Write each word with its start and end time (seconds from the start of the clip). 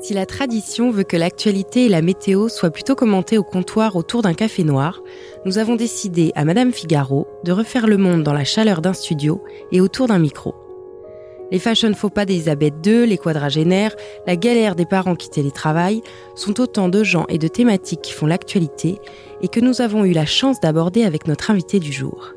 Si 0.00 0.14
la 0.14 0.26
tradition 0.26 0.92
veut 0.92 1.02
que 1.02 1.16
l'actualité 1.16 1.86
et 1.86 1.88
la 1.88 2.02
météo 2.02 2.48
soient 2.48 2.70
plutôt 2.70 2.94
commentées 2.94 3.36
au 3.36 3.42
comptoir 3.42 3.96
autour 3.96 4.22
d'un 4.22 4.34
café 4.34 4.62
noir, 4.62 5.02
nous 5.44 5.58
avons 5.58 5.74
décidé 5.74 6.30
à 6.36 6.44
Madame 6.44 6.72
Figaro 6.72 7.26
de 7.44 7.50
refaire 7.50 7.88
le 7.88 7.96
monde 7.96 8.22
dans 8.22 8.32
la 8.32 8.44
chaleur 8.44 8.80
d'un 8.80 8.92
studio 8.92 9.42
et 9.72 9.80
autour 9.80 10.06
d'un 10.06 10.20
micro. 10.20 10.54
Les 11.50 11.58
fashion 11.58 11.94
faux 11.94 12.10
pas 12.10 12.26
d'Elisabeth 12.26 12.74
II, 12.86 13.06
les 13.06 13.18
quadragénaires, 13.18 13.96
la 14.26 14.36
galère 14.36 14.76
des 14.76 14.86
parents 14.86 15.16
qui 15.16 15.30
télétravaillent 15.30 16.02
sont 16.36 16.60
autant 16.60 16.88
de 16.88 17.02
gens 17.02 17.24
et 17.28 17.38
de 17.38 17.48
thématiques 17.48 18.02
qui 18.02 18.12
font 18.12 18.26
l'actualité 18.26 18.98
et 19.40 19.48
que 19.48 19.60
nous 19.60 19.80
avons 19.80 20.04
eu 20.04 20.12
la 20.12 20.26
chance 20.26 20.60
d'aborder 20.60 21.04
avec 21.04 21.26
notre 21.26 21.50
invité 21.50 21.80
du 21.80 21.92
jour. 21.92 22.34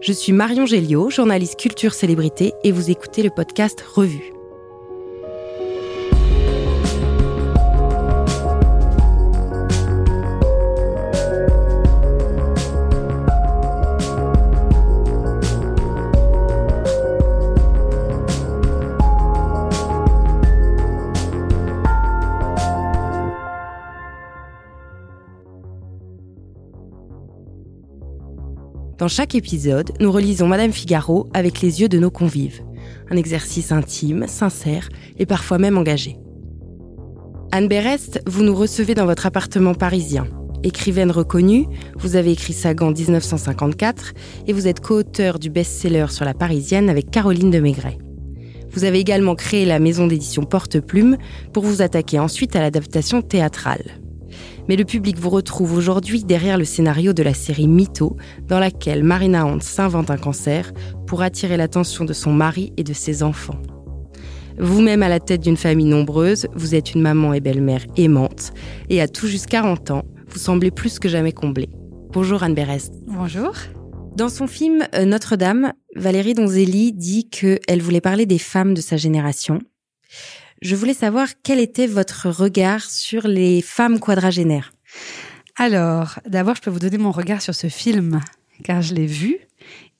Je 0.00 0.12
suis 0.12 0.32
Marion 0.32 0.66
Géliot, 0.66 1.10
journaliste 1.10 1.58
culture 1.58 1.94
célébrité 1.94 2.52
et 2.62 2.70
vous 2.70 2.90
écoutez 2.90 3.22
le 3.22 3.30
podcast 3.30 3.80
Revue. 3.80 4.32
Dans 29.02 29.08
chaque 29.08 29.34
épisode, 29.34 29.90
nous 29.98 30.12
relisons 30.12 30.46
Madame 30.46 30.70
Figaro 30.70 31.28
avec 31.34 31.60
les 31.60 31.80
yeux 31.80 31.88
de 31.88 31.98
nos 31.98 32.12
convives. 32.12 32.62
Un 33.10 33.16
exercice 33.16 33.72
intime, 33.72 34.28
sincère 34.28 34.88
et 35.18 35.26
parfois 35.26 35.58
même 35.58 35.76
engagé. 35.76 36.18
Anne 37.50 37.66
Berest, 37.66 38.22
vous 38.28 38.44
nous 38.44 38.54
recevez 38.54 38.94
dans 38.94 39.04
votre 39.04 39.26
appartement 39.26 39.74
parisien. 39.74 40.28
Écrivaine 40.62 41.10
reconnue, 41.10 41.66
vous 41.96 42.14
avez 42.14 42.30
écrit 42.30 42.52
Sagan 42.52 42.92
1954 42.92 44.12
et 44.46 44.52
vous 44.52 44.68
êtes 44.68 44.78
co-auteur 44.78 45.40
du 45.40 45.50
best-seller 45.50 46.06
sur 46.10 46.24
la 46.24 46.32
parisienne 46.32 46.88
avec 46.88 47.10
Caroline 47.10 47.50
de 47.50 47.58
Maigret. 47.58 47.98
Vous 48.70 48.84
avez 48.84 49.00
également 49.00 49.34
créé 49.34 49.64
la 49.64 49.80
maison 49.80 50.06
d'édition 50.06 50.44
Porte-Plume 50.44 51.16
pour 51.52 51.64
vous 51.64 51.82
attaquer 51.82 52.20
ensuite 52.20 52.54
à 52.54 52.60
l'adaptation 52.60 53.20
théâtrale 53.20 54.00
mais 54.68 54.76
le 54.76 54.84
public 54.84 55.18
vous 55.18 55.30
retrouve 55.30 55.76
aujourd'hui 55.76 56.24
derrière 56.24 56.58
le 56.58 56.64
scénario 56.64 57.12
de 57.12 57.22
la 57.22 57.34
série 57.34 57.68
Mytho, 57.68 58.16
dans 58.46 58.58
laquelle 58.58 59.04
Marina 59.04 59.44
Hunt 59.44 59.60
s'invente 59.60 60.10
un 60.10 60.16
cancer 60.16 60.72
pour 61.06 61.22
attirer 61.22 61.56
l'attention 61.56 62.04
de 62.04 62.12
son 62.12 62.32
mari 62.32 62.72
et 62.76 62.84
de 62.84 62.92
ses 62.92 63.22
enfants. 63.22 63.60
Vous-même 64.58 65.02
à 65.02 65.08
la 65.08 65.20
tête 65.20 65.40
d'une 65.40 65.56
famille 65.56 65.86
nombreuse, 65.86 66.46
vous 66.54 66.74
êtes 66.74 66.94
une 66.94 67.02
maman 67.02 67.32
et 67.32 67.40
belle-mère 67.40 67.84
aimante, 67.96 68.52
et 68.90 69.00
à 69.00 69.08
tout 69.08 69.26
juste 69.26 69.46
40 69.46 69.90
ans, 69.90 70.04
vous 70.28 70.38
semblez 70.38 70.70
plus 70.70 70.98
que 70.98 71.08
jamais 71.08 71.32
comblée. 71.32 71.70
Bonjour 72.12 72.42
Anne 72.42 72.54
Berest. 72.54 72.92
Bonjour. 73.06 73.52
Dans 74.16 74.28
son 74.28 74.46
film 74.46 74.86
euh, 74.94 75.06
Notre-Dame, 75.06 75.72
Valérie 75.96 76.34
Donzelli 76.34 76.92
dit 76.92 77.30
qu'elle 77.30 77.80
voulait 77.80 78.02
parler 78.02 78.26
des 78.26 78.38
femmes 78.38 78.74
de 78.74 78.82
sa 78.82 78.98
génération, 78.98 79.58
je 80.62 80.76
voulais 80.76 80.94
savoir 80.94 81.28
quel 81.42 81.58
était 81.58 81.86
votre 81.86 82.30
regard 82.30 82.88
sur 82.88 83.26
les 83.26 83.60
femmes 83.60 83.98
quadragénaires. 83.98 84.72
Alors, 85.56 86.20
d'abord, 86.26 86.54
je 86.54 86.62
peux 86.62 86.70
vous 86.70 86.78
donner 86.78 86.98
mon 86.98 87.10
regard 87.10 87.42
sur 87.42 87.54
ce 87.54 87.68
film, 87.68 88.20
car 88.64 88.80
je 88.80 88.94
l'ai 88.94 89.06
vu, 89.06 89.38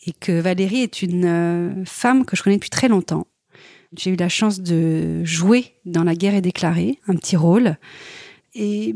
et 0.06 0.12
que 0.12 0.40
Valérie 0.40 0.82
est 0.82 1.02
une 1.02 1.24
euh, 1.24 1.84
femme 1.84 2.24
que 2.24 2.36
je 2.36 2.42
connais 2.42 2.56
depuis 2.56 2.70
très 2.70 2.88
longtemps. 2.88 3.26
J'ai 3.96 4.10
eu 4.10 4.16
la 4.16 4.28
chance 4.28 4.60
de 4.60 5.22
jouer 5.24 5.74
dans 5.84 6.04
La 6.04 6.14
guerre 6.14 6.34
est 6.34 6.40
déclarée, 6.40 6.98
un 7.08 7.16
petit 7.16 7.36
rôle. 7.36 7.76
Et 8.54 8.94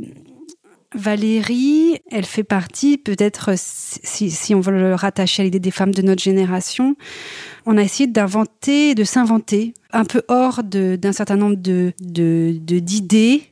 Valérie, 0.96 2.00
elle 2.10 2.24
fait 2.24 2.44
partie, 2.44 2.98
peut-être 2.98 3.52
si, 3.56 4.54
on 4.54 4.60
veut 4.60 4.72
le 4.72 4.94
rattacher 4.94 5.42
à 5.42 5.44
l'idée 5.44 5.60
des 5.60 5.70
femmes 5.70 5.94
de 5.94 6.02
notre 6.02 6.22
génération, 6.22 6.96
on 7.66 7.76
a 7.76 7.82
essayé 7.82 8.06
d'inventer, 8.06 8.94
de 8.94 9.04
s'inventer, 9.04 9.74
un 9.92 10.04
peu 10.04 10.22
hors 10.28 10.62
d'un 10.62 11.12
certain 11.12 11.36
nombre 11.36 11.56
de 11.56 11.92
d'idées 12.00 13.50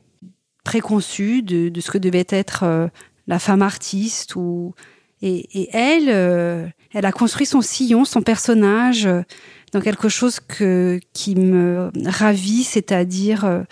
préconçues 0.64 1.42
de, 1.42 1.68
de, 1.68 1.80
ce 1.80 1.90
que 1.90 1.98
devait 1.98 2.26
être 2.28 2.64
euh, 2.64 2.88
la 3.26 3.38
femme 3.38 3.62
artiste. 3.62 4.34
Et, 5.22 5.68
elle, 5.72 6.08
euh, 6.08 6.66
elle 6.92 7.06
a 7.06 7.12
construit 7.12 7.46
son 7.46 7.60
sillon, 7.60 8.04
son 8.04 8.22
personnage, 8.22 9.06
euh, 9.06 9.22
dans 9.72 9.80
quelque 9.80 10.08
chose 10.08 10.40
qui 11.12 11.34
me 11.34 11.90
ravit, 12.06 12.62
c'est-à-dire 12.62 13.64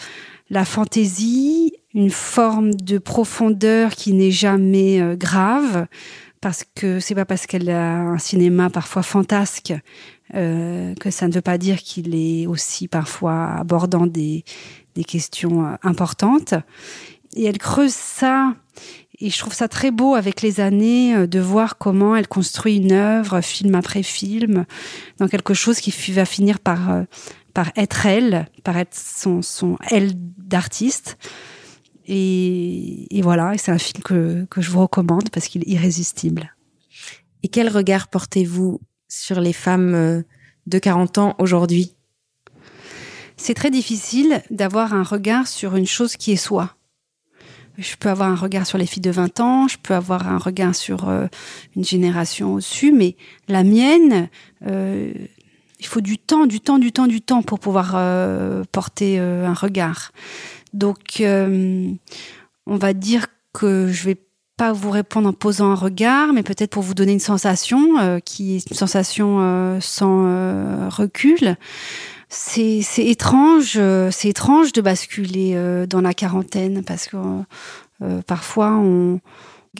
la 0.51 0.65
fantaisie, 0.65 1.75
une 1.95 2.11
forme 2.11 2.75
de 2.75 2.99
profondeur 2.99 3.93
qui 3.93 4.13
n'est 4.13 4.31
jamais 4.31 5.17
grave, 5.17 5.87
parce 6.41 6.65
que 6.75 7.01
c'est 7.01 7.15
pas 7.15 7.25
parce 7.25 7.47
qu'elle 7.47 7.71
a 7.71 8.01
un 8.01 8.19
cinéma 8.19 8.69
parfois 8.69 9.03
fantasque 9.03 9.73
euh, 10.35 10.95
que 10.95 11.11
ça 11.11 11.29
ne 11.29 11.33
veut 11.33 11.43
pas 11.43 11.59
dire 11.59 11.79
qu'il 11.79 12.15
est 12.15 12.47
aussi 12.47 12.89
parfois 12.89 13.53
abordant 13.59 14.07
des, 14.07 14.45
des 14.95 15.05
questions 15.05 15.67
euh, 15.67 15.75
importantes. 15.83 16.55
Et 17.37 17.45
elle 17.45 17.59
creuse 17.59 17.93
ça, 17.93 18.55
et 19.21 19.29
je 19.29 19.39
trouve 19.39 19.53
ça 19.53 19.69
très 19.69 19.91
beau 19.91 20.15
avec 20.15 20.41
les 20.41 20.61
années 20.61 21.15
euh, 21.15 21.27
de 21.27 21.39
voir 21.39 21.77
comment 21.77 22.17
elle 22.17 22.29
construit 22.29 22.77
une 22.79 22.93
œuvre, 22.93 23.43
film 23.43 23.75
après 23.75 24.03
film, 24.03 24.65
dans 25.19 25.29
quelque 25.29 25.53
chose 25.53 25.81
qui 25.81 25.93
va 26.13 26.25
finir 26.25 26.61
par, 26.61 27.05
par 27.53 27.71
être 27.77 28.07
elle, 28.07 28.47
par 28.65 28.79
être 28.79 28.97
son, 28.97 29.43
son 29.43 29.77
elle 29.91 30.13
d'artiste. 30.17 31.19
Et, 32.15 33.07
et, 33.17 33.23
voilà, 33.23 33.57
c'est 33.57 33.73
un 33.73 33.79
film 33.79 34.03
que, 34.03 34.45
que 34.51 34.61
je 34.61 34.71
vous 34.71 34.81
recommande 34.81 35.31
parce 35.31 35.49
qu'il 35.49 35.63
est 35.63 35.69
irrésistible. 35.69 36.55
Et 37.43 37.49
quel 37.49 37.71
regard 37.71 38.09
portez-vous 38.09 38.83
sur 39.09 39.41
les 39.41 39.55
femmes 39.55 39.95
euh, 39.95 40.23
de 40.67 40.79
40 40.79 41.17
ans 41.17 41.35
aujourd'hui? 41.39 41.95
C'est 43.39 43.55
très 43.55 43.71
difficile 43.71 44.43
d'avoir 44.51 44.93
un 44.93 45.05
regard 45.05 45.49
sur 45.49 45.75
une 45.75 45.87
chose 45.87 46.17
qui 46.19 46.33
est 46.33 46.37
soi. 46.37 46.77
Je 47.79 47.97
peux 47.99 48.11
avoir 48.11 48.29
un 48.29 48.37
regard 48.37 48.67
sur 48.67 48.77
les 48.77 48.85
filles 48.85 49.01
de 49.01 49.11
20 49.11 49.41
ans, 49.41 49.67
je 49.67 49.79
peux 49.83 49.95
avoir 49.95 50.29
un 50.29 50.37
regard 50.37 50.75
sur 50.75 51.09
euh, 51.09 51.29
une 51.77 51.85
génération 51.85 52.53
au-dessus, 52.53 52.93
mais 52.93 53.17
la 53.49 53.65
mienne, 53.65 54.29
euh, 54.67 55.15
il 55.81 55.87
faut 55.87 56.03
du 56.03 56.19
temps, 56.19 56.45
du 56.45 56.61
temps, 56.61 56.79
du 56.79 56.93
temps, 56.93 57.07
du 57.07 57.23
temps 57.23 57.41
pour 57.43 57.59
pouvoir 57.59 57.97
porter 58.71 59.19
un 59.19 59.55
regard. 59.55 60.13
Donc, 60.73 61.23
on 61.23 62.77
va 62.77 62.93
dire 62.93 63.27
que 63.53 63.89
je 63.89 64.05
vais 64.05 64.19
pas 64.57 64.73
vous 64.73 64.91
répondre 64.91 65.29
en 65.29 65.33
posant 65.33 65.71
un 65.71 65.75
regard, 65.75 66.33
mais 66.33 66.43
peut-être 66.43 66.71
pour 66.71 66.83
vous 66.83 66.95
donner 66.95 67.13
une 67.13 67.21
sensation 67.21 67.99
euh, 67.99 68.19
qui 68.21 68.57
est 68.57 68.71
une 68.71 68.77
sensation 68.77 69.39
euh, 69.41 69.79
sans 69.81 70.25
euh, 70.27 70.89
recul. 70.89 71.57
C'est, 72.29 72.81
c'est 72.83 73.07
étrange, 73.07 73.79
c'est 74.11 74.29
étrange 74.29 74.73
de 74.73 74.81
basculer 74.81 75.55
dans 75.87 76.01
la 76.01 76.15
quarantaine 76.15 76.83
parce 76.83 77.09
que 77.09 77.19
parfois 78.27 78.71
on, 78.71 79.21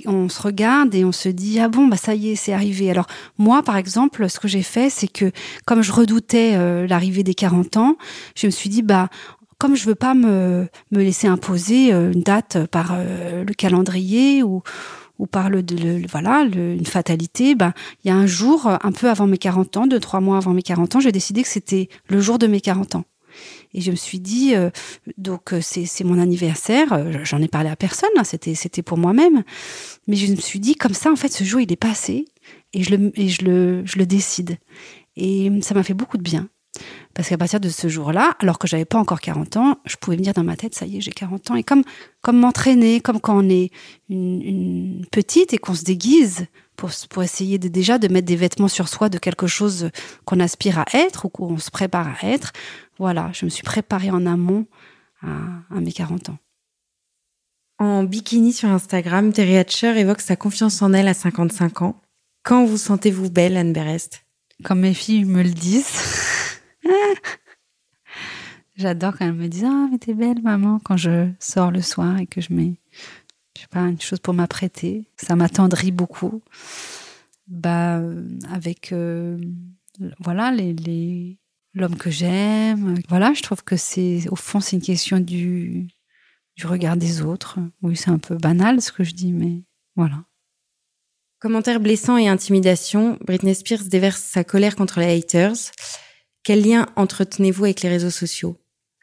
on 0.05 0.29
se 0.29 0.43
regarde 0.43 0.95
et 0.95 1.03
on 1.03 1.13
se 1.13 1.31
dit 1.31 1.61
ah 1.61 1.69
bon 1.69 1.87
bah 1.87 1.97
ça 1.97 2.15
y 2.15 2.33
est 2.33 2.37
c'est 2.37 2.53
arrivé. 2.53 2.91
Alors 2.91 3.07
moi 3.39 3.63
par 3.63 3.79
exemple 3.79 4.29
ce 4.29 4.39
que 4.39 4.49
j'ai 4.49 4.63
fait 4.63 4.91
c'est 4.91 5.09
que 5.09 5.33
comme 5.65 5.81
je 5.81 5.93
redoutais 5.93 6.87
l'arrivée 6.87 7.23
des 7.23 7.33
40 7.33 7.79
ans, 7.79 7.97
je 8.37 8.45
me 8.49 8.51
suis 8.51 8.69
dit 8.69 8.83
bah 8.83 9.09
comme 9.63 9.77
je 9.77 9.87
veux 9.87 9.95
pas 9.95 10.15
me, 10.15 10.67
me 10.91 11.05
laisser 11.05 11.29
imposer 11.29 11.93
euh, 11.93 12.11
une 12.11 12.23
date 12.23 12.67
par 12.67 12.95
euh, 12.97 13.45
le 13.45 13.55
calendrier 13.55 14.43
ou, 14.43 14.61
ou 15.21 15.27
par 15.27 15.51
le, 15.51 15.63
voilà 16.11 16.43
une 16.53 16.85
fatalité, 16.85 17.55
ben 17.55 17.73
il 18.03 18.09
y 18.09 18.11
a 18.11 18.17
un 18.17 18.27
jour 18.27 18.67
un 18.67 18.91
peu 18.91 19.09
avant 19.09 19.29
mes 19.29 19.39
40 19.39 19.77
ans, 19.77 19.87
deux 19.87 20.01
trois 20.01 20.19
mois 20.21 20.39
avant 20.39 20.53
mes 20.53 20.63
40 20.63 20.97
ans, 20.97 21.01
j'ai 21.01 21.13
décidé 21.13 21.45
que 21.45 21.49
c'était 21.49 21.89
le 22.09 22.21
jour 22.21 22.41
de 22.41 22.49
mes 22.49 22.61
40 22.61 22.97
ans. 22.97 23.05
Et 23.73 23.81
je 23.81 23.93
me 23.93 23.97
suis 23.97 24.19
dit, 24.19 24.57
euh, 24.57 24.71
donc 25.17 25.55
c'est 25.61 26.03
mon 26.03 26.19
anniversaire, 26.19 27.15
j'en 27.23 27.41
ai 27.41 27.47
parlé 27.47 27.71
à 27.71 27.77
personne, 27.77 28.11
hein, 28.19 28.25
c'était 28.25 28.57
c'était 28.57 28.83
pour 28.83 28.99
moi-même, 28.99 29.45
mais 30.09 30.17
je 30.17 30.33
me 30.33 30.41
suis 30.41 30.59
dit 30.59 30.75
comme 30.75 30.95
ça 30.95 31.13
en 31.13 31.17
fait 31.17 31.33
ce 31.33 31.45
jour 31.45 31.61
il 31.61 31.71
est 31.71 31.77
passé 31.77 32.25
et 32.73 32.83
je 32.83 32.97
le 32.97 33.13
et 33.15 33.29
je 33.29 33.45
le 33.45 33.83
je 33.85 33.97
le 33.97 34.07
décide. 34.07 34.59
Et 35.15 35.53
ça 35.61 35.73
m'a 35.75 35.85
fait 35.85 35.95
beaucoup 35.95 36.19
de 36.19 36.25
bien. 36.25 36.49
Parce 37.15 37.29
qu'à 37.29 37.37
partir 37.37 37.61
de 37.61 37.69
ce 37.69 37.89
jour-là, 37.89 38.35
alors 38.39 38.59
que 38.59 38.67
j'avais 38.67 38.87
pas 38.87 38.99
encore 38.99 39.21
40 39.21 39.57
ans, 39.59 39.79
je 39.85 39.97
pouvais 39.97 40.17
me 40.17 40.23
dire 40.23 40.33
dans 40.33 40.45
ma 40.45 40.57
tête, 40.57 40.75
ça 40.75 40.87
y 40.87 40.97
est, 40.97 41.01
j'ai 41.01 41.11
40 41.11 41.51
ans. 41.51 41.55
Et 41.57 41.63
comme, 41.63 41.83
comme 42.23 42.39
m'entraîner, 42.39 43.01
comme 43.01 43.21
quand 43.21 43.37
on 43.37 43.49
est 43.49 43.71
une, 44.09 44.41
une 44.43 45.07
petite 45.11 45.53
et 45.53 45.59
qu'on 45.59 45.75
se 45.75 45.85
déguise 45.85 46.47
pour, 46.77 46.91
pour 47.11 47.23
essayer 47.23 47.59
de, 47.59 47.69
déjà 47.69 47.99
de 47.99 48.09
mettre 48.09 48.27
des 48.27 48.37
vêtements 48.37 48.69
sur 48.69 48.89
soi 48.89 49.11
de 49.11 49.19
quelque 49.19 49.47
chose 49.47 49.91
qu'on 50.25 50.41
aspire 50.41 50.79
à 50.79 50.87
être 50.95 51.27
ou 51.27 51.29
qu'on 51.29 51.59
se 51.59 51.71
prépare 51.71 52.09
à 52.09 52.27
être. 52.27 52.53
Voilà, 52.99 53.31
je 53.35 53.45
me 53.45 53.51
suis 53.51 53.63
préparée 53.63 54.11
en 54.11 54.25
amont 54.25 54.67
à, 55.21 55.29
à 55.71 55.81
mes 55.81 55.93
40 55.93 56.31
ans. 56.31 56.39
En 57.79 58.05
bikini 58.05 58.53
sur 58.53 58.69
Instagram, 58.71 59.33
Terry 59.33 59.59
Hatcher 59.59 59.99
évoque 59.99 60.21
sa 60.21 60.37
confiance 60.37 60.81
en 60.83 60.93
elle 60.93 61.09
à 61.09 61.15
55 61.15 61.83
ans. 61.83 62.01
Quand 62.45 62.65
vous 62.65 62.79
sentez-vous 62.79 63.31
belle, 63.31 63.57
Anne 63.57 63.73
Berest? 63.73 64.25
Quand 64.65 64.77
mes 64.77 64.95
filles 64.95 65.25
me 65.25 65.43
le 65.43 65.51
disent. 65.51 66.32
J'adore 68.77 69.17
quand 69.17 69.27
elle 69.27 69.35
me 69.35 69.49
dit 69.49 69.65
Ah, 69.65 69.89
mais 69.91 69.99
t'es 69.99 70.15
belle, 70.15 70.43
maman, 70.43 70.81
quand 70.83 70.97
je 70.97 71.31
sors 71.39 71.71
le 71.71 71.83
soir 71.83 72.19
et 72.19 72.27
que 72.27 72.41
je 72.41 72.53
mets, 72.53 72.75
je 73.57 73.63
sais 73.63 73.69
pas, 73.69 73.81
une 73.83 74.01
chose 74.01 74.21
pour 74.21 74.35
m'apprêter. 74.35 75.05
Ça 75.17 75.37
m'attendrit 75.37 75.93
beaucoup. 75.93 76.43
Bah, 77.49 77.99
euh, 77.99 78.27
avec, 78.51 78.93
euh, 78.93 79.39
voilà, 80.21 80.51
les, 80.51 80.73
les 80.73 81.39
l'homme 81.75 81.97
que 81.97 82.11
j'aime. 82.11 82.99
Voilà, 83.09 83.33
je 83.35 83.43
trouve 83.43 83.63
que 83.65 83.77
c'est, 83.77 84.29
au 84.31 84.37
fond, 84.37 84.61
c'est 84.61 84.77
une 84.77 84.83
question 84.83 85.21
du, 85.21 85.89
du 86.57 86.67
regard 86.67 86.97
des 86.97 87.23
autres. 87.23 87.59
Oui, 87.83 87.97
c'est 87.97 88.11
un 88.11 88.19
peu 88.19 88.37
banal 88.37 88.81
ce 88.81 88.93
que 88.93 89.05
je 89.05 89.15
dis, 89.15 89.33
mais 89.33 89.63
voilà. 89.97 90.25
Commentaires 91.39 91.81
blessants 91.81 92.19
et 92.19 92.29
intimidation, 92.29 93.19
Britney 93.27 93.55
Spears 93.55 93.85
déverse 93.85 94.23
sa 94.23 94.45
colère 94.45 94.77
contre 94.77 95.01
les 95.01 95.19
haters. 95.19 95.73
Quel 96.45 96.65
lien 96.67 96.87
entretenez-vous 96.97 97.65
avec 97.65 97.83
les 97.83 97.89
réseaux 97.89 98.11
sociaux? 98.11 98.57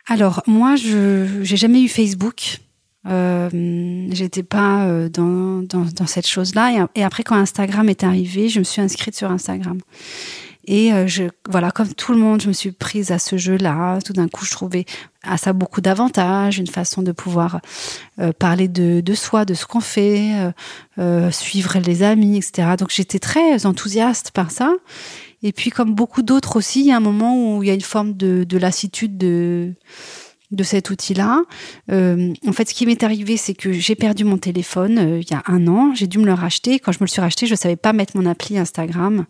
Alors 0.08 0.44
moi, 0.48 0.76
je 0.76 1.42
j'ai 1.44 1.58
jamais 1.58 1.82
eu 1.82 1.88
Facebook. 1.88 2.60
Euh, 3.08 3.50
J'étais 4.12 4.44
pas 4.44 4.86
euh, 4.86 5.10
dans, 5.10 5.62
dans, 5.62 6.08
cette 6.08 6.28
chose-là. 6.28 6.88
Et, 6.96 7.04
après, 7.04 7.24
quand 7.24 7.36
Instagram 7.36 7.88
est 7.90 8.04
arrivé, 8.04 8.50
je 8.50 8.60
me 8.60 8.64
suis 8.64 8.82
inscrite 8.82 9.16
sur 9.16 9.32
Instagram. 9.32 9.80
Et 10.66 10.94
euh, 10.94 11.08
je, 11.08 11.24
voilà, 11.50 11.72
comme 11.72 11.94
tout 11.94 12.12
le 12.12 12.20
monde, 12.20 12.42
je 12.42 12.48
me 12.48 12.54
suis 12.54 12.72
prise 12.72 13.12
à 13.12 13.18
ce 13.18 13.38
jeu-là. 13.38 14.00
Tout 14.06 14.14
d'un 14.14 14.28
coup, 14.28 14.46
je 14.46 14.52
trouvais 14.52 14.86
à 15.24 15.38
ça 15.38 15.54
beaucoup 15.54 15.82
d'avantages, 15.82 16.60
une 16.60 16.68
façon 16.68 17.02
de 17.02 17.12
pouvoir 17.12 17.62
euh, 18.20 18.34
parler 18.34 18.68
de, 18.68 19.02
de, 19.02 19.14
soi, 19.16 19.46
de 19.46 19.54
ce 19.54 19.66
qu'on 19.66 19.80
fait, 19.80 20.32
suivre 21.32 21.80
les 21.80 22.04
amis, 22.04 22.38
etc. 22.38 22.76
Donc 22.78 22.90
j'étais 22.92 23.20
très 23.20 23.66
enthousiaste 23.66 24.32
par 24.32 24.52
ça. 24.52 24.74
Et 25.44 25.54
puis, 25.54 25.70
comme 25.70 25.94
beaucoup 25.96 26.22
d'autres 26.22 26.58
aussi, 26.58 26.82
il 26.82 26.88
y 26.88 26.92
a 26.92 26.98
un 26.98 27.02
moment 27.02 27.58
où 27.58 27.64
il 27.64 27.68
y 27.68 27.72
a 27.72 27.76
une 27.76 27.82
forme 27.82 28.14
de, 28.14 28.44
de 28.44 28.58
lassitude 28.58 29.18
de 29.18 29.74
de 30.52 30.64
cet 30.64 30.90
outil-là. 30.90 31.44
Euh, 31.92 32.34
en 32.48 32.54
fait, 32.54 32.68
ce 32.68 32.74
qui 32.74 32.88
m'est 32.88 33.04
arrivé, 33.04 33.38
c'est 33.38 33.54
que 33.54 33.72
j'ai 33.72 33.94
perdu 33.94 34.24
mon 34.24 34.40
téléphone 34.40 34.98
euh, 34.98 35.20
il 35.22 35.30
y 35.30 35.36
a 35.36 35.44
un 35.46 35.68
an. 35.68 35.94
J'ai 35.94 36.08
dû 36.08 36.18
me 36.18 36.26
le 36.26 36.34
racheter. 36.34 36.80
Quand 36.80 36.92
je 36.92 36.98
me 36.98 37.06
le 37.06 37.10
suis 37.10 37.22
racheté, 37.22 37.46
je 37.46 37.52
ne 37.52 37.56
savais 37.56 37.76
pas 37.76 37.94
mettre 37.94 38.18
mon 38.18 38.26
appli 38.26 38.58
Instagram. 38.58 39.28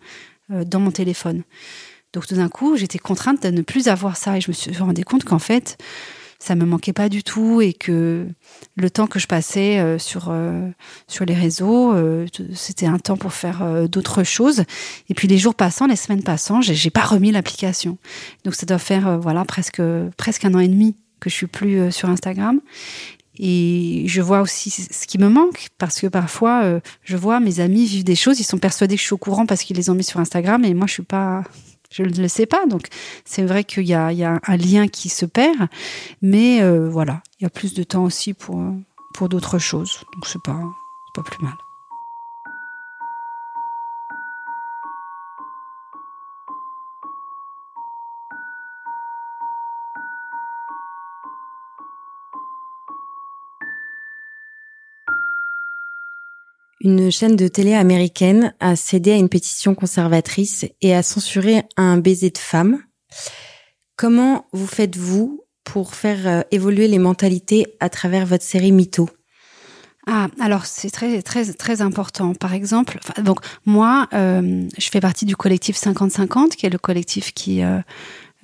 Euh, 0.52 0.64
dans 0.64 0.80
mon 0.80 0.90
téléphone. 0.90 1.44
Donc 2.12 2.26
tout 2.26 2.34
d'un 2.34 2.50
coup, 2.50 2.76
j'étais 2.76 2.98
contrainte 2.98 3.44
de 3.44 3.52
ne 3.52 3.62
plus 3.62 3.88
avoir 3.88 4.18
ça 4.18 4.36
et 4.36 4.42
je 4.42 4.50
me 4.50 4.54
suis 4.54 4.76
rendu 4.78 5.06
compte 5.06 5.24
qu'en 5.24 5.38
fait, 5.38 5.78
ça 6.40 6.56
me 6.56 6.66
manquait 6.66 6.94
pas 6.94 7.10
du 7.10 7.24
tout 7.24 7.62
et 7.62 7.74
que 7.74 8.28
le 8.76 8.90
temps 8.90 9.08
que 9.08 9.20
je 9.20 9.28
passais 9.28 9.80
euh, 9.80 10.00
sur 10.00 10.30
euh, 10.30 10.70
sur 11.08 11.26
les 11.26 11.34
réseaux, 11.34 11.94
c'était 12.54 12.86
un 12.86 12.98
temps 12.98 13.18
pour 13.18 13.34
faire 13.34 13.88
d'autres 13.90 14.24
choses. 14.24 14.64
Et 15.10 15.14
puis 15.14 15.28
les 15.28 15.38
jours 15.38 15.56
passant, 15.56 15.86
les 15.88 15.96
semaines 15.96 16.24
passant, 16.24 16.62
j'ai 16.62 16.90
pas 16.90 17.06
remis 17.06 17.32
l'application. 17.32 17.98
Donc 18.46 18.56
ça 18.56 18.66
doit 18.66 18.80
faire 18.80 19.20
voilà 19.20 19.46
presque 19.46 19.82
presque 20.18 20.46
un 20.46 20.54
an 20.56 20.60
et 20.60 20.68
demi 20.68 20.96
que 21.20 21.30
je 21.30 21.36
suis 21.36 21.48
plus 21.48 21.92
sur 21.92 22.10
Instagram. 22.10 22.62
Et 23.42 24.04
je 24.06 24.22
vois 24.22 24.42
aussi 24.42 24.70
ce 24.70 25.08
qui 25.08 25.18
me 25.18 25.30
manque, 25.30 25.70
parce 25.78 26.02
que 26.02 26.08
parfois, 26.08 26.62
euh, 26.64 26.82
je 27.04 27.16
vois 27.16 27.40
mes 27.40 27.62
amis 27.62 27.86
vivre 27.86 28.04
des 28.04 28.16
choses, 28.16 28.42
ils 28.42 28.44
sont 28.44 28.58
persuadés 28.58 28.96
que 28.96 29.02
je 29.02 29.06
suis 29.06 29.14
au 29.14 29.18
courant 29.18 29.46
parce 29.46 29.64
qu'ils 29.64 29.78
les 29.78 29.90
ont 29.90 29.94
mis 29.94 30.04
sur 30.04 30.20
Instagram, 30.20 30.66
et 30.66 30.74
moi, 30.74 30.88
je 30.88 30.94
suis 30.94 31.04
pas, 31.04 31.44
je 31.92 32.04
ne 32.04 32.10
le 32.10 32.28
sais 32.28 32.46
pas. 32.46 32.66
Donc, 32.66 32.88
c'est 33.26 33.44
vrai 33.44 33.64
qu'il 33.64 33.84
y 33.84 33.90
y 33.90 33.94
a 33.94 34.40
un 34.44 34.58
lien 34.58 34.88
qui 34.88 35.10
se 35.10 35.26
perd, 35.26 35.68
mais 36.22 36.62
euh, 36.62 36.90
voilà, 36.90 37.22
il 37.40 37.44
y 37.44 37.48
a 37.48 37.50
plus 37.50 37.74
de 37.74 37.84
temps 37.84 38.04
aussi 38.04 38.34
pour, 38.34 38.62
pour 39.14 39.30
d'autres 39.30 39.60
choses. 39.60 40.00
Donc, 40.14 40.28
c'est 40.28 40.42
pas, 40.44 40.60
pas 41.14 41.24
plus 41.24 41.44
mal. 41.44 41.54
Une 56.82 57.12
chaîne 57.12 57.36
de 57.36 57.50
télé 57.50 57.74
américaine 57.74 58.54
a 58.62 58.78
cédé 58.78 59.12
à 59.12 59.18
une 59.18 59.28
pétition 59.28 59.76
conservatrice 59.76 60.66
et 60.82 60.96
a 60.96 61.04
censuré 61.04 61.64
un 61.76 61.98
baiser 61.98 62.30
de 62.30 62.38
femme. 62.38 62.82
Comment 63.98 64.46
vous 64.54 64.68
faites-vous 64.68 65.44
pour 65.66 65.94
faire 65.94 66.26
euh, 66.26 66.42
évoluer 66.52 66.88
les 66.88 67.00
mentalités 67.00 67.68
à 67.82 67.90
travers 67.90 68.26
votre 68.26 68.46
série 68.46 68.72
Mytho? 68.72 69.10
Ah, 70.08 70.30
alors 70.40 70.66
c'est 70.66 70.90
très 70.90 71.22
très 71.22 71.52
très 71.54 71.82
important. 71.82 72.34
Par 72.34 72.54
exemple, 72.54 72.98
donc 73.22 73.40
moi, 73.66 74.08
euh, 74.14 74.66
je 74.78 74.90
fais 74.90 75.02
partie 75.02 75.26
du 75.26 75.36
collectif 75.36 75.76
50-50, 75.76 76.52
qui 76.52 76.66
est 76.66 76.70
le 76.70 76.80
collectif 76.80 77.34
qui 77.34 77.62
euh, 77.62 77.80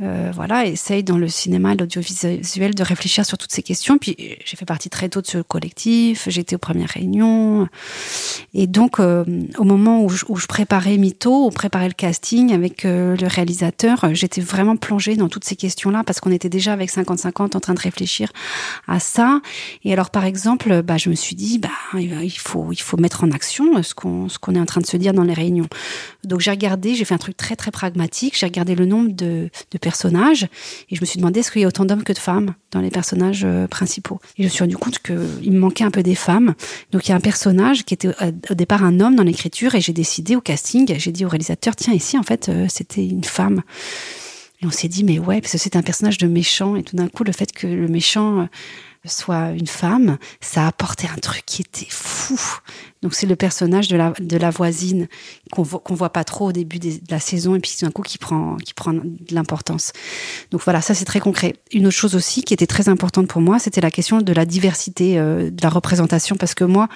euh, 0.02 0.30
voilà, 0.34 0.66
essaye 0.66 1.06
dans 1.06 1.18
le 1.18 1.30
cinéma 1.30 1.72
et 1.72 1.78
l'audiovisuel 1.78 2.76
de 2.76 2.84
réfléchir 2.84 3.26
sur 3.26 3.38
toutes 3.38 3.54
ces 3.54 3.64
questions. 3.64 3.98
Puis 3.98 4.18
j'ai 4.44 4.58
fait 4.58 4.66
partie 4.66 4.90
très 4.90 5.08
tôt 5.08 5.22
de 5.22 5.28
ce 5.28 5.38
collectif, 5.38 6.28
j'étais 6.28 6.58
aux 6.58 6.60
premières 6.60 6.90
réunions. 6.90 7.70
Et 8.54 8.68
donc, 8.68 9.00
euh, 9.00 9.24
au 9.58 9.64
moment 9.64 10.04
où 10.04 10.10
je, 10.10 10.26
où 10.28 10.36
je, 10.36 10.48
préparais 10.48 10.98
Mytho, 10.98 11.48
où 11.48 11.50
préparait 11.50 11.88
le 11.88 11.94
casting 11.94 12.52
avec 12.54 12.84
euh, 12.84 13.16
le 13.16 13.28
réalisateur, 13.28 14.14
j'étais 14.14 14.42
vraiment 14.42 14.76
plongée 14.76 15.16
dans 15.16 15.30
toutes 15.30 15.46
ces 15.46 15.56
questions-là 15.56 16.04
parce 16.06 16.20
qu'on 16.20 16.32
était 16.32 16.50
déjà 16.50 16.74
avec 16.74 16.92
50-50 16.92 17.56
en 17.56 17.60
train 17.62 17.74
de 17.74 17.80
réfléchir 17.80 18.34
à 18.90 19.00
ça. 19.00 19.40
Et 19.86 19.94
alors, 19.94 20.10
par 20.10 20.26
exemple, 20.26 20.82
bah, 20.82 20.98
je 20.98 21.10
me 21.10 21.16
suis 21.16 21.38
dit, 21.38 21.58
bah, 21.58 21.70
il 21.94 22.30
faut, 22.32 22.74
il 22.74 22.82
faut 22.82 22.98
mettre 22.98 23.24
en 23.24 23.32
action 23.32 23.82
ce 23.82 23.94
qu'on 23.94 24.28
ce 24.28 24.40
qu'on 24.40 24.56
est 24.56 24.60
en 24.60 24.66
train 24.66 24.82
de 24.82 24.86
se 24.86 24.98
dire 24.98 25.14
dans 25.14 25.24
les 25.24 25.34
réunions. 25.34 25.68
Donc 26.26 26.42
j'ai 26.42 26.52
regardé, 26.52 26.96
j'ai 26.96 27.06
fait 27.06 27.14
un 27.14 27.20
truc 27.20 27.38
très 27.38 27.56
très 27.56 27.72
pragmatique, 27.72 28.38
j'ai 28.38 28.46
regardé 28.46 28.76
le 28.76 28.86
nombre 28.86 29.12
de, 29.12 29.50
de 29.72 29.78
et 29.86 30.96
je 30.96 31.02
me 31.02 31.06
suis 31.06 31.18
demandé 31.18 31.40
est-ce 31.40 31.52
qu'il 31.52 31.62
y 31.62 31.66
a 31.66 31.68
autant 31.68 31.86
d'hommes 31.86 32.04
que 32.04 32.14
de 32.14 32.18
femmes 32.18 32.56
dans 32.72 32.82
les 32.82 32.90
personnages 32.90 33.44
euh, 33.46 33.68
principaux? 33.68 34.20
Et 34.38 34.44
je 34.44 34.48
me 34.48 34.50
suis 34.50 34.64
rendu 34.64 34.78
compte 34.78 35.00
qu'il 35.00 35.52
me 35.52 35.60
manquait 35.60 35.84
un 35.84 35.92
peu 35.92 36.04
des 36.04 36.16
femmes. 36.16 36.56
Donc 36.92 37.08
il 37.08 37.10
y 37.10 37.12
a 37.14 37.16
un 37.16 37.22
personnage 37.22 37.86
qui 37.86 37.94
était 37.94 38.10
euh, 38.22 38.32
au 38.50 38.56
départ 38.56 38.84
un 38.84 39.00
homme 39.00 39.16
dans 39.16 39.24
l'écriture 39.24 39.76
et 39.76 39.82
j'ai 39.82 39.94
décidé 39.94 40.36
au 40.36 40.42
casting, 40.42 40.94
j'ai 40.98 41.12
dit 41.12 41.26
au 41.26 41.30
réalisateur 41.30 41.76
tiens 41.76 41.94
ici 41.94 42.18
en 42.18 42.24
fait 42.24 42.50
euh, 42.50 42.66
c'était 42.70 43.06
une 43.06 43.24
femme? 43.24 43.62
Et 44.62 44.66
on 44.66 44.72
s'est 44.72 44.88
dit 44.88 45.04
mais 45.04 45.20
ouais 45.20 45.42
parce 45.42 45.54
que 45.54 45.58
c'est 45.58 45.76
un 45.76 45.82
personnage 45.82 46.18
de 46.18 46.28
méchant 46.28 46.76
et 46.76 46.84
tout 46.84 46.96
d'un 46.96 47.08
coup 47.08 47.24
le 47.24 47.32
fait 47.32 47.52
que 47.52 47.68
le 47.68 47.88
méchant 47.88 48.48
soit 49.08 49.52
une 49.52 49.68
femme, 49.68 50.18
ça 50.42 50.64
a 50.64 50.68
apporté 50.68 51.08
un 51.08 51.20
truc 51.20 51.44
qui 51.46 51.62
était 51.62 51.88
fou. 51.90 52.40
Donc 53.06 53.14
c'est 53.14 53.28
le 53.28 53.36
personnage 53.36 53.88
de 53.88 53.98
la, 53.98 54.14
de 54.20 54.36
la 54.36 54.50
voisine 54.50 55.08
qu'on 55.52 55.62
voit, 55.62 55.80
qu'on 55.80 55.94
voit 55.94 56.10
pas 56.10 56.24
trop 56.24 56.50
au 56.50 56.52
début 56.52 56.80
de 56.80 56.90
la 57.12 57.20
saison 57.20 57.54
et 57.54 57.60
puis 57.60 57.72
d'un 57.80 57.92
coup 57.92 58.02
qui 58.02 58.18
prend, 58.18 58.56
qui 58.56 58.74
prend 58.74 58.94
de 58.94 59.04
l'importance. 59.30 59.94
Donc 60.50 60.62
voilà, 60.64 60.82
ça 60.82 60.96
c'est 60.96 61.06
très 61.06 61.20
concret. 61.20 61.54
Une 61.72 61.86
autre 61.86 61.96
chose 61.96 62.16
aussi 62.16 62.42
qui 62.42 62.52
était 62.52 62.66
très 62.66 62.90
importante 62.90 63.28
pour 63.28 63.44
moi, 63.44 63.60
c'était 63.60 63.80
la 63.80 63.92
question 63.92 64.22
de 64.22 64.34
la 64.34 64.46
diversité, 64.46 65.20
euh, 65.20 65.52
de 65.52 65.62
la 65.62 65.70
représentation, 65.70 66.36
parce 66.36 66.56
que 66.56 66.64
moi, 66.64 66.88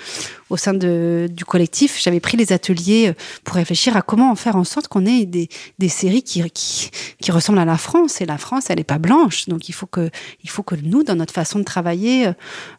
au 0.50 0.57
sein 0.57 0.74
de, 0.74 1.29
du 1.31 1.45
collectif, 1.45 2.01
j'avais 2.01 2.19
pris 2.19 2.38
les 2.38 2.53
ateliers 2.53 3.10
euh, 3.10 3.13
pour 3.43 3.57
réfléchir 3.57 3.95
à 3.95 4.01
comment 4.01 4.31
en 4.31 4.36
faire 4.36 4.55
en 4.55 4.63
sorte 4.63 4.88
qu'on 4.88 5.05
ait 5.05 5.27
des, 5.27 5.48
des 5.77 5.89
séries 5.89 6.24
qui, 6.24 6.41
qui, 6.50 6.89
qui 7.22 7.31
ressemblent 7.31 7.60
à 7.60 7.65
la 7.65 7.77
France. 7.77 8.19
Et 8.19 8.25
la 8.25 8.39
France, 8.39 8.72
elle 8.72 8.79
est 8.79 8.83
pas 8.83 8.98
blanche, 8.98 9.48
donc 9.48 9.69
il 9.69 9.74
faut 9.74 9.86
que, 9.86 10.10
il 10.43 10.50
faut 10.50 10.63
que 10.63 10.74
nous, 10.74 11.03
dans 11.03 11.15
notre 11.15 11.36
façon 11.36 11.60
de 11.60 11.65
travailler, 11.65 12.25
euh, 12.25 12.33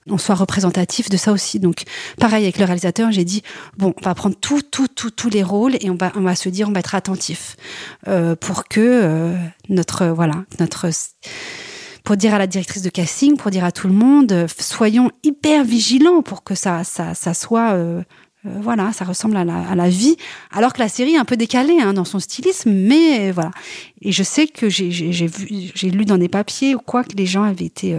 on 0.09 0.19
soit 0.19 0.35
représentatif 0.35 1.09
de 1.11 1.17
ça 1.17 1.31
aussi. 1.31 1.61
Donc 1.61 1.85
pareil 2.19 2.43
avec 2.43 2.59
le 2.59 2.65
réalisateur, 2.65 3.13
j'ai 3.13 3.20
dit 3.25 3.43
bon, 3.77 3.95
on 3.97 4.05
va 4.05 4.15
prendre 4.15 4.37
tout, 4.37 4.63
tout, 4.63 4.89
tout, 4.89 5.11
tous 5.11 5.31
les 5.31 5.43
rôles 5.43 5.77
et 5.81 5.91
on 5.91 5.97
va, 5.97 6.13
on 6.17 6.23
va 6.23 6.35
se 6.35 6.49
dire, 6.49 6.69
on 6.69 6.73
va 6.73 6.81
être 6.81 6.95
attentif 6.95 7.57
euh, 8.09 8.37
pour 8.37 8.69
que 8.69 8.81
euh, 8.81 9.37
notre, 9.69 10.07
voilà, 10.07 10.45
notre 10.59 10.91
pour 12.05 12.17
dire 12.17 12.35
à 12.35 12.39
la 12.39 12.47
directrice 12.47 12.83
de 12.83 12.91
casting, 12.91 13.37
pour 13.37 13.51
dire 13.51 13.65
à 13.65 13.73
tout 13.73 13.87
le 13.87 13.95
monde, 13.95 14.33
euh, 14.33 14.47
soyons 14.59 15.11
hyper 15.23 15.65
vigilants 15.65 16.23
pour 16.23 16.43
que 16.43 16.55
ça, 16.55 16.85
ça, 16.85 17.15
ça 17.15 17.35
soit, 17.35 17.73
euh, 17.73 18.03
euh, 18.47 18.59
voilà, 18.61 18.93
ça 18.93 19.05
ressemble 19.05 19.37
à 19.37 19.45
la, 19.45 19.59
à 19.69 19.75
la, 19.75 19.89
vie. 19.89 20.17
Alors 20.51 20.73
que 20.73 20.81
la 20.81 20.89
série 20.89 21.15
est 21.15 21.19
un 21.19 21.25
peu 21.25 21.37
décalée 21.37 21.79
hein, 21.81 21.93
dans 21.93 22.05
son 22.05 22.19
stylisme, 22.19 22.73
mais 22.73 23.31
voilà. 23.31 23.51
Et 24.03 24.13
je 24.13 24.23
sais 24.23 24.47
que 24.47 24.69
j'ai 24.69 25.91
lu 25.91 26.05
dans 26.05 26.19
des 26.19 26.29
papiers 26.29 26.75
ou 26.75 26.81
quoi 26.81 27.05
que 27.05 27.17
les 27.17 27.27
gens 27.27 27.43
avaient 27.43 27.67
été 27.67 27.99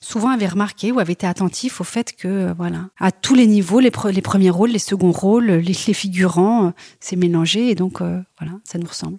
souvent 0.00 0.30
avaient 0.30 0.48
remarqué 0.48 0.92
ou 0.92 1.00
avaient 1.00 1.12
été 1.12 1.26
attentifs 1.26 1.80
au 1.80 1.84
fait 1.84 2.14
que, 2.14 2.28
euh, 2.28 2.54
voilà, 2.54 2.90
à 2.98 3.12
tous 3.12 3.34
les 3.34 3.46
niveaux, 3.46 3.80
les, 3.80 3.90
les 4.12 4.22
premiers 4.22 4.50
rôles, 4.50 4.70
les 4.70 4.78
seconds 4.78 5.12
rôles, 5.12 5.46
les, 5.46 5.60
les 5.62 5.94
figurants, 5.94 6.68
euh, 6.68 6.70
c'est 7.00 7.16
mélangé 7.16 7.70
et 7.70 7.74
donc, 7.74 8.00
euh, 8.00 8.20
voilà, 8.38 8.58
ça 8.64 8.78
nous 8.78 8.86
ressemble. 8.86 9.18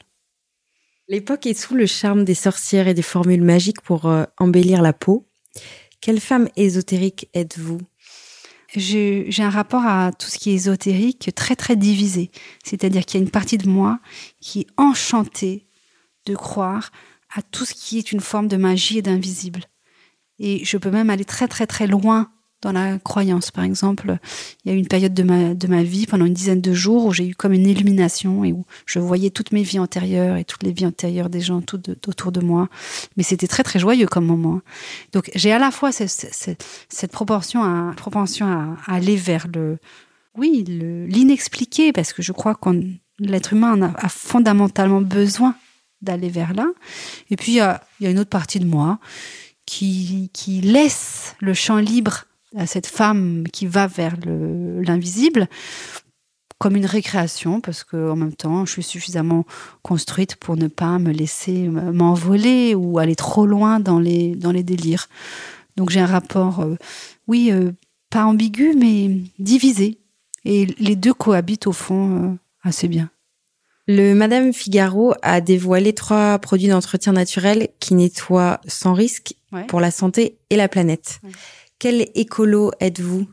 L'époque 1.07 1.45
est 1.47 1.59
sous 1.59 1.75
le 1.75 1.85
charme 1.85 2.23
des 2.23 2.35
sorcières 2.35 2.87
et 2.87 2.93
des 2.93 3.01
formules 3.01 3.41
magiques 3.41 3.81
pour 3.81 4.07
embellir 4.37 4.83
la 4.83 4.93
peau. 4.93 5.25
Quelle 6.01 6.19
femme 6.19 6.47
ésotérique 6.55 7.29
êtes-vous? 7.33 7.81
J'ai 8.75 9.27
un 9.39 9.49
rapport 9.49 9.83
à 9.83 10.11
tout 10.11 10.27
ce 10.27 10.37
qui 10.37 10.51
est 10.51 10.53
ésotérique 10.53 11.31
très 11.35 11.55
très 11.55 11.75
divisé. 11.75 12.29
C'est-à-dire 12.63 13.05
qu'il 13.05 13.19
y 13.19 13.23
a 13.23 13.25
une 13.25 13.31
partie 13.31 13.57
de 13.57 13.67
moi 13.67 13.99
qui 14.39 14.59
est 14.59 14.67
enchantée 14.77 15.65
de 16.27 16.35
croire 16.35 16.91
à 17.35 17.41
tout 17.41 17.65
ce 17.65 17.73
qui 17.73 17.97
est 17.97 18.11
une 18.11 18.21
forme 18.21 18.47
de 18.47 18.57
magie 18.57 18.99
et 18.99 19.01
d'invisible. 19.01 19.63
Et 20.39 20.63
je 20.65 20.77
peux 20.77 20.91
même 20.91 21.09
aller 21.09 21.25
très 21.25 21.47
très 21.47 21.67
très 21.67 21.87
loin 21.87 22.29
dans 22.61 22.71
la 22.71 22.99
croyance. 22.99 23.51
Par 23.51 23.63
exemple, 23.63 24.17
il 24.63 24.69
y 24.69 24.73
a 24.73 24.75
eu 24.75 24.79
une 24.79 24.87
période 24.87 25.13
de 25.13 25.23
ma, 25.23 25.53
de 25.53 25.67
ma 25.67 25.83
vie, 25.83 26.05
pendant 26.05 26.25
une 26.25 26.33
dizaine 26.33 26.61
de 26.61 26.73
jours, 26.73 27.05
où 27.05 27.13
j'ai 27.13 27.27
eu 27.27 27.35
comme 27.35 27.53
une 27.53 27.67
illumination 27.67 28.43
et 28.43 28.51
où 28.51 28.65
je 28.85 28.99
voyais 28.99 29.29
toutes 29.29 29.51
mes 29.51 29.63
vies 29.63 29.79
antérieures 29.79 30.35
et 30.35 30.43
toutes 30.43 30.63
les 30.63 30.71
vies 30.71 30.85
antérieures 30.85 31.29
des 31.29 31.41
gens 31.41 31.61
tout 31.61 31.81
autour 32.07 32.31
de 32.31 32.41
moi. 32.41 32.67
Mais 33.17 33.23
c'était 33.23 33.47
très, 33.47 33.63
très 33.63 33.79
joyeux 33.79 34.07
comme 34.07 34.25
moment. 34.25 34.61
Donc, 35.13 35.31
j'ai 35.35 35.51
à 35.51 35.59
la 35.59 35.71
fois 35.71 35.91
cette, 35.91 36.09
cette, 36.09 37.11
proportion 37.11 37.63
à, 37.63 37.93
propension 37.95 38.45
à, 38.45 38.77
aller 38.87 39.15
vers 39.15 39.47
le, 39.53 39.77
oui, 40.37 40.63
l'inexpliqué, 40.65 41.93
parce 41.93 42.13
que 42.13 42.21
je 42.21 42.31
crois 42.31 42.55
que 42.55 42.69
l'être 43.19 43.53
humain 43.53 43.93
a, 43.97 44.09
fondamentalement 44.09 45.01
besoin 45.01 45.55
d'aller 46.01 46.29
vers 46.29 46.53
là. 46.53 46.67
Et 47.29 47.35
puis, 47.35 47.53
il 47.53 47.55
y 47.55 47.61
a 47.61 47.81
une 48.09 48.19
autre 48.19 48.29
partie 48.29 48.59
de 48.59 48.65
moi 48.65 48.99
qui, 49.69 50.61
laisse 50.61 51.35
le 51.39 51.53
champ 51.53 51.77
libre 51.77 52.25
à 52.55 52.65
cette 52.65 52.87
femme 52.87 53.43
qui 53.53 53.67
va 53.67 53.87
vers 53.87 54.15
l'invisible 54.25 55.47
comme 56.57 56.75
une 56.75 56.85
récréation 56.85 57.61
parce 57.61 57.83
que 57.83 58.09
en 58.09 58.15
même 58.15 58.33
temps 58.33 58.65
je 58.65 58.71
suis 58.71 58.83
suffisamment 58.83 59.45
construite 59.81 60.35
pour 60.35 60.57
ne 60.57 60.67
pas 60.67 60.99
me 60.99 61.11
laisser 61.11 61.69
m'envoler 61.69 62.75
ou 62.75 62.99
aller 62.99 63.15
trop 63.15 63.45
loin 63.45 63.79
dans 63.79 63.99
les 63.99 64.35
dans 64.35 64.51
les 64.51 64.63
délires. 64.63 65.07
Donc 65.77 65.89
j'ai 65.89 66.01
un 66.01 66.05
rapport 66.05 66.59
euh, 66.61 66.75
oui 67.27 67.51
euh, 67.51 67.71
pas 68.09 68.25
ambigu 68.25 68.73
mais 68.75 69.21
divisé. 69.37 69.99
Et 70.45 70.65
les 70.79 70.95
deux 70.95 71.13
cohabitent 71.13 71.67
au 71.67 71.73
fond 71.73 72.23
euh, 72.23 72.35
assez 72.63 72.87
bien. 72.87 73.09
Le 73.87 74.13
Madame 74.13 74.53
Figaro 74.53 75.13
a 75.21 75.41
dévoilé 75.41 75.93
trois 75.93 76.37
produits 76.39 76.67
d'entretien 76.67 77.13
naturel 77.13 77.69
qui 77.79 77.95
nettoient 77.95 78.61
sans 78.67 78.93
risque 78.93 79.33
pour 79.67 79.79
la 79.79 79.91
santé 79.91 80.37
et 80.49 80.55
la 80.55 80.67
planète. 80.67 81.19
Quel 81.79 82.07
écolo 82.15 82.71
êtes-vous? 82.79 83.27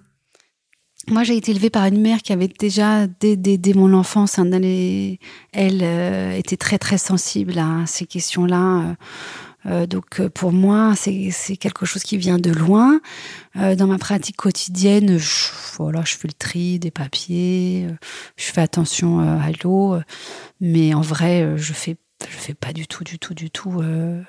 Moi, 1.09 1.23
j'ai 1.23 1.37
été 1.37 1.53
élevée 1.53 1.71
par 1.71 1.85
une 1.85 2.01
mère 2.01 2.21
qui 2.21 2.33
avait 2.33 2.49
déjà, 2.49 3.07
dès, 3.07 3.75
mon 3.75 3.93
enfance, 3.93 4.41
hein, 4.41 4.51
elle 4.53 5.81
euh, 5.83 6.37
était 6.37 6.57
très 6.57 6.79
très 6.79 6.99
sensible 6.99 7.59
à 7.59 7.87
ces 7.87 8.07
questions-là. 8.07 8.81
Euh, 8.81 8.95
euh, 9.67 9.87
donc 9.87 10.21
pour 10.29 10.53
moi, 10.53 10.95
c'est 10.97 11.57
quelque 11.57 11.87
chose 11.87 12.03
qui 12.03 12.17
vient 12.17 12.39
de 12.39 12.51
loin. 12.51 13.01
dans 13.55 13.87
ma 13.87 13.99
pratique 13.99 14.37
quotidienne, 14.37 15.17
je, 15.19 15.51
voilà, 15.77 16.03
je 16.05 16.17
fais 16.17 16.29
le 16.29 16.35
tri 16.35 16.79
des 16.81 16.91
papiers, 16.91 17.87
je 18.37 18.45
fais 18.45 18.61
attention 18.61 19.21
à 19.21 19.51
l'eau, 19.63 19.97
mais 20.61 20.95
en 20.95 21.01
vrai, 21.01 21.57
je 21.57 21.73
fais 21.73 21.97
je 22.23 22.37
fais 22.37 22.55
pas 22.55 22.73
du 22.73 22.87
tout, 22.87 23.05
du 23.05 23.19
tout, 23.19 23.35
du 23.35 23.51
tout 23.51 23.83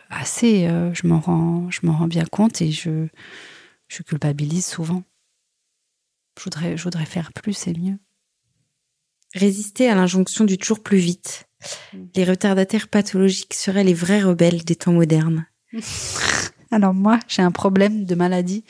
assez. 0.10 0.68
je 0.68 1.08
m'en 1.08 1.20
rends, 1.20 1.70
je 1.72 1.80
m'en 1.84 1.94
rends 1.94 2.08
bien 2.08 2.26
compte 2.26 2.62
et 2.62 2.72
je 2.72 3.08
je 3.88 4.04
culpabilise 4.04 4.66
souvent. 4.66 5.04
Je 6.38 6.44
voudrais, 6.44 6.78
je 6.78 6.84
voudrais 6.84 7.06
faire 7.06 7.34
plus 7.34 7.68
et 7.68 7.74
mieux. 7.74 7.98
Résister 9.34 9.90
à 9.90 9.96
l'injonction 9.96 10.46
du 10.46 10.58
toujours 10.58 10.84
plus 10.84 10.98
vite. 10.98 11.48
Mm. 11.94 12.06
Les 12.16 12.24
retardataires 12.24 12.88
pathologiques 12.88 13.54
seraient 13.54 13.84
les 13.84 13.94
vrais 13.94 14.22
rebelles 14.22 14.64
des 14.64 14.76
temps 14.76 14.94
modernes. 14.94 15.46
Alors 16.72 16.94
moi, 16.94 17.20
j'ai 17.28 17.42
un 17.42 17.52
problème 17.52 18.06
de 18.06 18.16
maladie, 18.16 18.64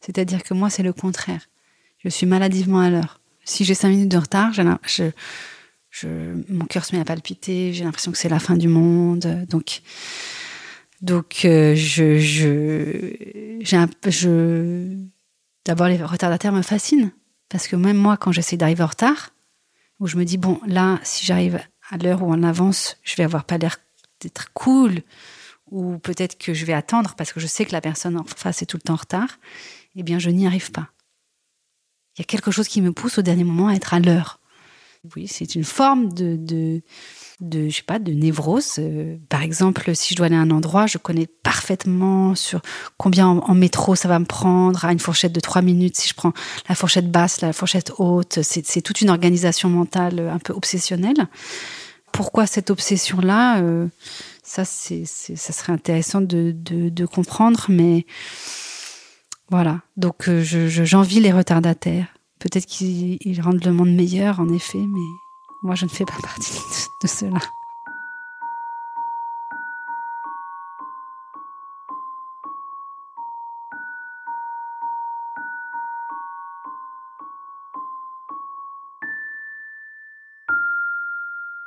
c'est-à-dire 0.00 0.42
que 0.42 0.54
moi, 0.54 0.70
c'est 0.70 0.82
le 0.82 0.92
contraire. 0.92 1.48
Je 1.98 2.08
suis 2.08 2.26
maladivement 2.26 2.80
à 2.80 2.90
l'heure. 2.90 3.20
Si 3.44 3.64
j'ai 3.64 3.74
cinq 3.74 3.88
minutes 3.88 4.10
de 4.10 4.18
retard, 4.18 4.52
je, 4.52 5.10
mon 6.04 6.64
cœur 6.66 6.84
se 6.84 6.94
met 6.94 7.00
à 7.00 7.04
palpiter, 7.04 7.72
j'ai 7.72 7.84
l'impression 7.84 8.12
que 8.12 8.18
c'est 8.18 8.28
la 8.28 8.38
fin 8.38 8.56
du 8.56 8.68
monde. 8.68 9.46
Donc, 9.48 9.82
donc, 11.00 11.42
euh, 11.44 11.74
je, 11.76 12.18
je, 12.18 13.60
je, 13.62 14.96
d'abord 15.64 15.88
les 15.88 16.02
retardataires 16.02 16.52
me 16.52 16.62
fascinent 16.62 17.12
parce 17.48 17.68
que 17.68 17.76
même 17.76 17.96
moi, 17.96 18.16
quand 18.16 18.32
j'essaie 18.32 18.56
d'arriver 18.56 18.82
en 18.82 18.88
retard, 18.88 19.30
où 20.00 20.06
je 20.06 20.16
me 20.16 20.24
dis 20.24 20.38
bon, 20.38 20.60
là, 20.66 20.98
si 21.02 21.24
j'arrive 21.24 21.60
à 21.90 21.96
l'heure 21.96 22.22
ou 22.22 22.32
en 22.32 22.42
avance, 22.42 22.98
je 23.02 23.16
vais 23.16 23.24
avoir 23.24 23.44
pas 23.44 23.58
l'air 23.58 23.76
d'être 24.20 24.52
cool, 24.52 25.02
ou 25.70 25.98
peut-être 25.98 26.38
que 26.38 26.54
je 26.54 26.64
vais 26.64 26.72
attendre 26.72 27.14
parce 27.16 27.32
que 27.32 27.40
je 27.40 27.46
sais 27.46 27.64
que 27.64 27.72
la 27.72 27.80
personne 27.80 28.16
en 28.16 28.24
face 28.24 28.62
est 28.62 28.66
tout 28.66 28.76
le 28.76 28.82
temps 28.82 28.94
en 28.94 28.96
retard. 28.96 29.38
Eh 29.96 30.02
bien, 30.02 30.18
je 30.18 30.30
n'y 30.30 30.46
arrive 30.46 30.70
pas. 30.70 30.88
Il 32.16 32.20
y 32.20 32.22
a 32.22 32.24
quelque 32.24 32.50
chose 32.50 32.68
qui 32.68 32.80
me 32.80 32.92
pousse 32.92 33.18
au 33.18 33.22
dernier 33.22 33.44
moment 33.44 33.68
à 33.68 33.74
être 33.74 33.94
à 33.94 34.00
l'heure. 34.00 34.37
Oui, 35.14 35.28
c'est 35.28 35.54
une 35.54 35.64
forme 35.64 36.12
de, 36.12 36.36
de 37.40 37.68
je 37.68 37.76
sais 37.76 37.82
pas 37.82 37.98
de 37.98 38.12
névrose. 38.12 38.74
Euh, 38.78 39.16
par 39.28 39.42
exemple 39.42 39.94
si 39.94 40.14
je 40.14 40.16
dois 40.16 40.26
aller 40.26 40.36
à 40.36 40.40
un 40.40 40.50
endroit 40.50 40.86
je 40.86 40.98
connais 40.98 41.26
parfaitement 41.26 42.34
sur 42.34 42.60
combien 42.96 43.28
en, 43.28 43.54
métro 43.54 43.94
ça 43.94 44.08
va 44.08 44.18
me 44.18 44.24
prendre. 44.24 44.84
À 44.84 44.92
une 44.92 44.98
fourchette 44.98 45.32
de 45.32 45.40
trois 45.40 45.62
minutes 45.62 45.96
si 45.96 46.08
je 46.08 46.14
prends 46.14 46.32
la 46.68 46.74
fourchette 46.74 47.10
basse 47.10 47.40
la 47.40 47.52
fourchette 47.52 47.92
haute 47.98 48.40
c'est 48.42 48.82
toute 48.82 49.00
une 49.00 49.10
organisation 49.10 49.68
mentale 49.68 50.20
un 50.20 50.38
peu 50.38 50.52
obsessionnelle. 50.52 51.28
Pourquoi 52.12 52.46
cette 52.46 52.70
obsession 52.70 53.20
là 53.20 53.60
euh, 53.60 53.86
ça 54.42 54.64
ça 54.64 55.52
serait 55.52 55.72
intéressant 55.72 56.20
de, 56.20 57.06
comprendre 57.06 57.66
mais 57.68 58.04
voilà. 59.50 59.80
Donc 59.96 60.28
euh, 60.28 60.42
j'envie 60.42 61.20
les 61.20 61.32
retardataires 61.32 62.17
peut-être 62.38 62.66
qu'ils 62.66 63.40
rendent 63.40 63.64
le 63.64 63.72
monde 63.72 63.92
meilleur 63.94 64.40
en 64.40 64.48
effet 64.52 64.78
mais 64.78 65.18
moi, 65.62 65.74
je 65.74 65.86
ne 65.86 65.90
fais 65.90 66.04
pas 66.04 66.20
partie 66.22 66.56
de 67.02 67.08
cela. 67.08 67.38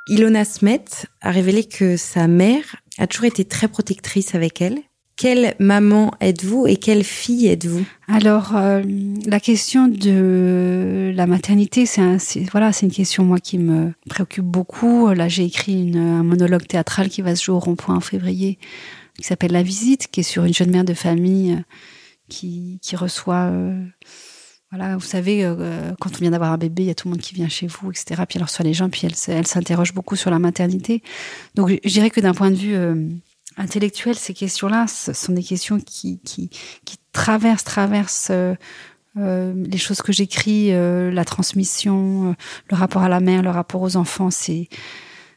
Ilona 0.08 0.46
Smet 0.46 0.86
a 1.22 1.32
révélé 1.32 1.66
que 1.66 1.96
sa 1.96 2.28
mère 2.28 2.78
a 2.98 3.08
toujours 3.08 3.26
été 3.26 3.46
très 3.46 3.68
protectrice 3.68 4.36
avec 4.36 4.62
elle 4.62 4.80
quelle 5.22 5.54
maman 5.60 6.12
êtes-vous 6.20 6.66
et 6.66 6.78
quelle 6.78 7.04
fille 7.04 7.46
êtes-vous? 7.46 7.86
Alors, 8.08 8.56
euh, 8.56 8.82
la 9.28 9.40
question 9.40 9.88
de 9.88 11.12
la 11.14 11.28
maternité, 11.28 11.86
c'est 11.86 12.02
un, 12.02 12.18
voilà, 12.52 12.72
une 12.82 12.90
question 12.90 13.24
moi 13.24 13.38
qui 13.38 13.60
me 13.60 13.94
préoccupe 14.10 14.46
beaucoup. 14.46 15.10
Là, 15.14 15.28
j'ai 15.28 15.44
écrit 15.44 15.96
un 15.96 16.24
monologue 16.24 16.66
théâtral 16.66 17.08
qui 17.10 17.22
va 17.22 17.36
se 17.36 17.44
jouer 17.44 17.54
au 17.54 17.60
rond-point 17.60 17.98
en 17.98 18.00
février, 18.00 18.58
qui 19.16 19.28
s'appelle 19.28 19.52
La 19.52 19.62
Visite, 19.62 20.08
qui 20.08 20.22
est 20.22 20.24
sur 20.24 20.44
une 20.44 20.56
jeune 20.56 20.72
mère 20.72 20.86
de 20.86 20.96
famille 20.96 21.52
euh, 21.52 21.62
qui, 22.28 22.80
qui 22.82 22.96
reçoit. 22.96 23.52
Euh, 23.52 23.80
voilà, 24.72 24.98
vous 24.98 25.06
savez, 25.06 25.44
quand 26.00 26.16
on 26.16 26.20
vient 26.20 26.32
d'avoir 26.32 26.54
un 26.54 26.58
bébé, 26.58 26.84
il 26.84 26.88
y 26.88 26.92
a 26.92 26.96
tout 26.96 27.10
le 27.10 27.12
monde 27.12 27.22
qui 27.22 27.36
vient 27.36 27.50
chez 27.50 27.68
vous, 27.68 27.92
etc. 27.92 28.24
Puis 28.28 28.38
elle 28.38 28.44
reçoit 28.44 28.64
les 28.64 28.74
gens, 28.74 28.90
puis 28.90 29.02
elle, 29.04 29.36
elle 29.36 29.46
s'interroge 29.46 29.94
beaucoup 29.94 30.16
sur 30.16 30.32
la 30.32 30.40
maternité. 30.40 31.04
Donc, 31.54 31.78
je 31.84 31.90
dirais 31.90 32.10
que 32.10 32.22
d'un 32.22 32.34
point 32.34 32.50
de 32.50 32.56
vue 32.56 32.76
intellectuelle, 33.58 34.16
ces 34.16 34.34
questions-là, 34.34 34.88
ce 34.88 35.14
sont 35.14 35.34
des 35.34 35.44
questions 35.44 35.80
qui, 35.80 36.20
qui, 36.20 36.50
qui 36.86 36.98
traversent, 37.12 37.64
traversent 37.64 38.32
euh, 38.32 38.56
euh 39.18 39.54
les 39.56 39.78
choses 39.78 40.02
que 40.02 40.12
j'écris, 40.12 40.74
euh, 40.74 41.12
la 41.12 41.26
transmission, 41.26 42.32
euh, 42.32 42.34
le 42.70 42.78
rapport 42.78 43.04
à 43.04 43.10
la 43.10 43.20
mère, 43.20 43.42
le 43.42 43.50
rapport 43.50 43.82
aux 43.82 43.96
enfants. 43.96 44.32
C'est 44.32 44.70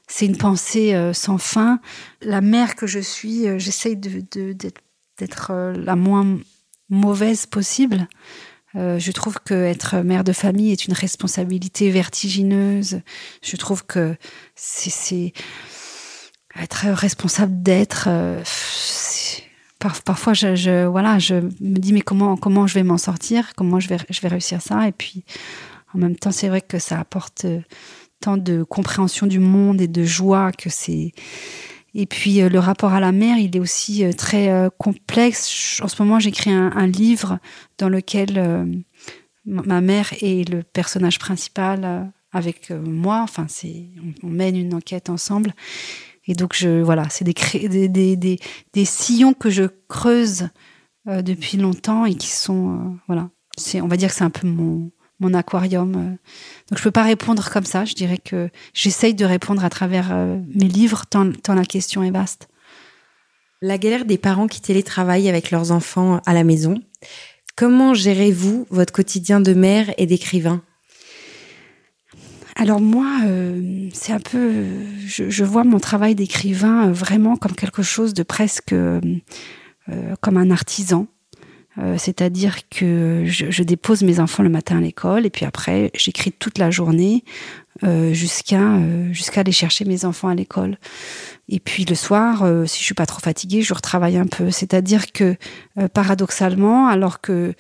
c'est 0.07 0.27
une 0.27 0.37
pensée 0.37 0.95
sans 1.15 1.39
fin. 1.39 1.81
La 2.21 2.43
mère 2.43 2.77
que 2.77 2.87
je 2.87 2.99
suis, 2.99 3.47
j'essaye 3.59 3.97
de, 3.97 4.23
d'être 5.17 5.73
la 5.75 5.97
moins 5.97 6.39
mauvaise 6.91 7.47
possible. 7.47 8.07
je 8.75 9.13
trouve 9.13 9.39
que 9.43 9.55
être 9.55 9.97
mère 10.03 10.23
de 10.23 10.35
famille 10.35 10.73
est 10.73 10.85
une 10.85 10.93
responsabilité 10.93 11.91
vertigineuse. 11.91 13.01
Je 13.43 13.57
trouve 13.57 13.87
que 13.87 14.15
c'est 14.57 15.33
être 16.61 16.87
responsable 16.89 17.63
d'être. 17.63 18.07
Euh, 18.09 18.43
parfois, 20.05 20.33
je, 20.33 20.87
voilà, 20.87 21.19
je 21.19 21.35
me 21.35 21.79
dis 21.79 21.93
mais 21.93 22.01
comment 22.01 22.37
comment 22.37 22.67
je 22.67 22.75
vais 22.75 22.83
m'en 22.83 22.99
sortir, 22.99 23.53
comment 23.57 23.81
je 23.81 23.89
vais 23.89 23.99
je 24.09 24.21
vais 24.21 24.29
réussir 24.29 24.63
ça, 24.63 24.89
et 24.89 24.93
puis 24.93 25.25
en 25.95 25.99
même 25.99 26.17
temps, 26.17 26.33
c'est 26.33 26.49
vrai 26.49 26.61
que 26.61 26.79
ça 26.79 26.99
apporte 26.99 27.45
euh, 27.45 27.61
tant 28.21 28.37
de 28.37 28.63
compréhension 28.63 29.27
du 29.27 29.39
monde 29.39 29.81
et 29.81 29.89
de 29.89 30.05
joie 30.05 30.53
que 30.53 30.71
c'est. 30.71 31.13
Et 31.97 32.07
puis 32.07 32.41
euh, 32.41 32.49
le 32.49 32.59
rapport 32.59 32.93
à 32.93 33.01
la 33.01 33.13
mer, 33.13 33.39
il 33.39 33.55
est 33.57 33.61
aussi 33.61 34.05
très 34.17 34.69
complexe. 34.79 35.81
En 35.83 35.89
ce 35.89 36.03
moment, 36.03 36.19
j'écris 36.19 36.51
un, 36.51 36.87
livre 36.87 37.39
dans 37.79 37.89
lequel 37.89 38.67
ma 39.45 39.81
mère 39.81 40.13
est 40.21 40.49
le 40.49 40.63
personnage 40.63 41.19
principal 41.19 42.11
avec 42.33 42.71
moi. 42.71 43.21
Enfin, 43.23 43.47
on 44.23 44.29
mène 44.29 44.57
une 44.57 44.75
enquête 44.75 45.11
ensemble. 45.11 45.55
Et 46.27 46.35
donc, 46.35 46.55
je, 46.55 46.83
voilà, 46.83 47.09
c'est 47.11 47.25
des, 47.25 47.35
des, 47.89 48.17
des, 48.17 48.39
des, 48.73 48.85
sillons 48.85 49.35
que 49.35 49.51
je 49.51 49.65
creuse 49.89 50.49
euh, 51.09 51.23
depuis 51.23 51.59
longtemps 51.59 52.07
et 52.07 52.15
qui 52.15 52.29
sont, 52.29 52.75
euh, 52.75 52.97
voilà, 53.07 53.31
on 53.83 53.89
va 53.89 53.97
dire 53.97 54.09
que 54.09 54.15
c'est 54.15 54.25
un 54.25 54.31
peu 54.31 54.47
mon, 54.47 54.91
mon 55.21 55.35
aquarium. 55.35 55.95
Euh. 55.95 56.11
Donc, 56.71 56.79
je 56.79 56.83
peux 56.83 56.91
pas 56.91 57.03
répondre 57.03 57.51
comme 57.51 57.67
ça. 57.67 57.85
Je 57.85 57.95
dirais 57.95 58.19
que 58.19 58.49
j'essaye 58.73 59.15
de 59.15 59.25
répondre 59.25 59.65
à 59.65 59.71
travers 59.71 60.15
mes 60.55 60.69
livres, 60.69 61.05
tant, 61.09 61.31
tant 61.33 61.55
la 61.55 61.65
question 61.65 62.03
est 62.03 62.11
vaste. 62.11 62.49
La 63.61 63.79
galère 63.79 64.05
des 64.05 64.19
parents 64.19 64.47
qui 64.47 64.61
télétravaillent 64.61 65.29
avec 65.29 65.51
leurs 65.51 65.73
enfants 65.73 66.21
à 66.27 66.35
la 66.35 66.45
maison. 66.45 66.81
Comment 67.57 67.95
gérez-vous 67.95 68.67
votre 68.71 68.93
quotidien 68.93 69.41
de 69.41 69.55
mère 69.55 69.93
et 69.97 70.07
d'écrivain? 70.07 70.63
Alors 72.57 72.81
moi, 72.81 73.21
euh, 73.27 73.89
c'est 73.93 74.13
un 74.13 74.21
peu, 74.21 74.65
je, 75.07 75.45
vois 75.45 75.65
mon 75.65 75.81
travail 75.81 76.15
d'écrivain 76.15 76.91
vraiment 76.93 77.37
comme 77.37 77.55
quelque 77.55 77.83
chose 77.83 78.15
de 78.15 78.23
presque 78.23 78.75
comme 80.21 80.37
un 80.37 80.51
artisan. 80.51 81.09
Euh, 81.79 81.97
c'est-à-dire 81.99 82.69
que 82.69 83.25
je, 83.27 83.63
dépose 83.63 84.03
mes 84.03 84.21
enfants 84.21 84.45
le 84.45 84.49
matin 84.49 84.79
à 84.79 84.81
l'école 84.81 85.27
et 85.27 85.31
puis 85.31 85.45
après 85.45 85.91
j'écris 85.95 86.31
toute 86.31 86.59
la 86.59 86.71
journée 86.71 87.25
euh, 87.83 88.13
jusqu'à 88.13 88.75
euh, 88.75 89.13
jusqu'à 89.13 89.41
aller 89.41 89.51
chercher 89.51 89.85
mes 89.85 90.05
enfants 90.05 90.29
à 90.29 90.37
l'école. 90.37 90.79
Et 91.49 91.59
puis 91.59 91.85
le 91.85 91.97
soir, 91.97 92.47
si 92.67 92.79
je 92.79 92.85
suis 92.85 92.95
pas 92.95 93.07
trop 93.07 93.21
fatiguée, 93.21 93.63
je 93.63 93.75
retravaille 93.75 94.17
un 94.17 94.27
peu. 94.27 94.51
C'est-à-dire 94.51 95.13
que 95.13 95.37
paradoxalement, 95.93 96.87
alors 96.89 97.21
que 97.21 97.53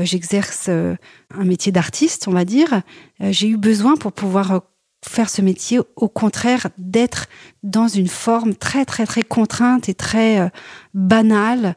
j'exerce 0.00 0.68
un 0.68 1.44
métier 1.44 1.72
d'artiste, 1.72 2.28
on 2.28 2.32
va 2.32 2.44
dire, 2.44 2.82
j'ai 3.20 3.48
eu 3.48 3.56
besoin 3.56 3.96
pour 3.96 4.12
pouvoir 4.12 4.62
faire 5.04 5.28
ce 5.28 5.42
métier, 5.42 5.80
au 5.96 6.08
contraire, 6.08 6.68
d'être 6.78 7.26
dans 7.62 7.88
une 7.88 8.08
forme 8.08 8.54
très 8.54 8.84
très 8.84 9.06
très 9.06 9.22
contrainte 9.22 9.88
et 9.88 9.94
très 9.94 10.40
euh, 10.40 10.48
banale 10.94 11.66
euh, 11.66 11.72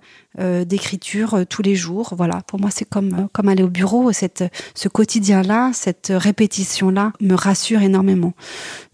d'écriture 0.65 1.35
euh, 1.35 1.45
tous 1.45 1.61
les 1.61 1.75
jours. 1.75 2.13
Voilà, 2.17 2.41
pour 2.47 2.59
moi 2.59 2.69
c'est 2.71 2.85
comme 2.87 3.27
comme 3.31 3.49
aller 3.49 3.63
au 3.63 3.69
bureau. 3.69 4.11
Cette 4.11 4.43
ce 4.73 4.87
quotidien-là, 4.87 5.71
cette 5.73 6.11
répétition-là 6.15 7.13
me 7.21 7.35
rassure 7.35 7.81
énormément. 7.81 8.33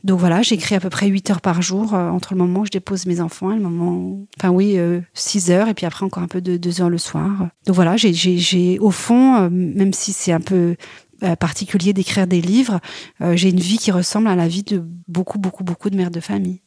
Donc 0.04 0.20
voilà, 0.20 0.42
j'écris 0.42 0.76
à 0.76 0.80
peu 0.80 0.90
près 0.90 1.08
8 1.08 1.30
heures 1.30 1.42
par 1.42 1.62
jour 1.62 1.94
entre 1.94 2.34
le 2.34 2.40
moment 2.40 2.62
où 2.62 2.66
je 2.66 2.72
dépose 2.72 3.06
mes 3.06 3.22
enfants 3.22 3.52
et 3.52 3.56
le 3.56 3.62
moment, 3.62 4.26
enfin 4.40 4.50
oui, 4.50 4.80
6 5.14 5.52
heures 5.52 5.68
et 5.68 5.76
puis 5.76 5.86
après 5.86 6.04
encore 6.06 6.24
un 6.24 6.28
peu 6.28 6.42
de 6.42 6.58
2 6.58 6.82
heures 6.82 6.90
le 6.90 6.98
soir. 6.98 7.50
Donc 7.68 7.76
voilà, 7.76 7.98
j'ai 7.98 8.80
au 8.80 8.90
fond, 8.90 9.48
même 9.52 9.94
si 9.94 10.12
c'est 10.12 10.32
un 10.32 10.40
peu 10.40 10.76
euh, 11.24 11.36
particulier 11.36 11.94
d'écrire 11.94 12.26
des 12.26 12.42
livres. 12.42 12.80
Euh, 13.22 13.36
j'ai 13.36 13.50
une 13.50 13.60
vie 13.60 13.78
qui 13.78 13.92
ressemble 13.92 14.28
à 14.28 14.36
la 14.36 14.48
vie 14.48 14.64
de 14.64 14.84
beaucoup, 15.08 15.38
beaucoup, 15.38 15.64
beaucoup 15.64 15.92
de 15.92 15.96
mères 15.96 16.10
de 16.10 16.20
famille. 16.20 16.62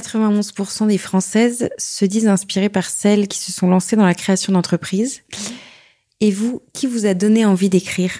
91% 0.00 0.88
des 0.88 0.98
Françaises 0.98 1.68
se 1.78 2.04
disent 2.04 2.26
inspirées 2.26 2.68
par 2.68 2.88
celles 2.88 3.28
qui 3.28 3.38
se 3.38 3.52
sont 3.52 3.68
lancées 3.68 3.96
dans 3.96 4.06
la 4.06 4.14
création 4.14 4.52
d'entreprises. 4.52 5.22
Et 6.20 6.30
vous, 6.30 6.62
qui 6.72 6.86
vous 6.86 7.06
a 7.06 7.14
donné 7.14 7.46
envie 7.46 7.68
d'écrire? 7.68 8.12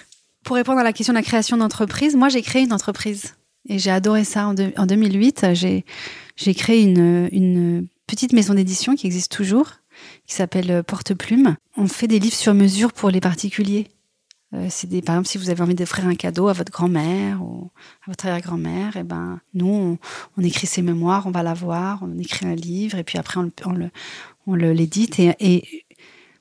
Pour 0.43 0.55
répondre 0.55 0.79
à 0.79 0.83
la 0.83 0.93
question 0.93 1.13
de 1.13 1.17
la 1.17 1.23
création 1.23 1.57
d'entreprise, 1.57 2.15
moi 2.15 2.29
j'ai 2.29 2.41
créé 2.41 2.63
une 2.63 2.73
entreprise. 2.73 3.35
Et 3.67 3.79
j'ai 3.79 3.91
adoré 3.91 4.23
ça. 4.23 4.47
En, 4.47 4.55
en 4.77 4.85
2008, 4.85 5.47
j'ai, 5.53 5.85
j'ai 6.35 6.53
créé 6.53 6.83
une, 6.83 7.27
une 7.31 7.87
petite 8.07 8.31
maison 8.31 8.53
d'édition 8.53 8.95
qui 8.95 9.07
existe 9.07 9.31
toujours, 9.31 9.71
qui 10.27 10.35
s'appelle 10.35 10.83
Porte 10.83 11.13
Plume. 11.13 11.55
On 11.77 11.87
fait 11.87 12.07
des 12.07 12.19
livres 12.19 12.35
sur 12.35 12.53
mesure 12.53 12.93
pour 12.93 13.09
les 13.09 13.21
particuliers. 13.21 13.87
Euh, 14.55 15.01
par 15.01 15.15
exemple, 15.15 15.27
si 15.27 15.37
vous 15.37 15.49
avez 15.49 15.61
envie 15.61 15.75
d'offrir 15.75 16.07
un 16.07 16.15
cadeau 16.15 16.47
à 16.47 16.53
votre 16.53 16.71
grand-mère 16.71 17.41
ou 17.43 17.71
à 18.05 18.11
votre 18.11 18.25
arrière-grand-mère, 18.25 18.95
et 18.95 19.01
eh 19.01 19.03
ben, 19.03 19.39
nous, 19.53 19.97
on, 20.37 20.41
écrit 20.41 20.67
ses 20.67 20.81
mémoires, 20.81 21.27
on 21.27 21.31
va 21.31 21.43
la 21.43 21.53
voir, 21.53 21.99
on 22.01 22.17
écrit 22.17 22.45
un 22.45 22.55
livre, 22.55 22.97
et 22.97 23.03
puis 23.03 23.17
après, 23.17 23.39
on, 23.39 23.71
le, 23.73 23.89
on 24.47 24.55
le 24.55 24.71
l'édite. 24.71 25.19
Et, 25.19 25.85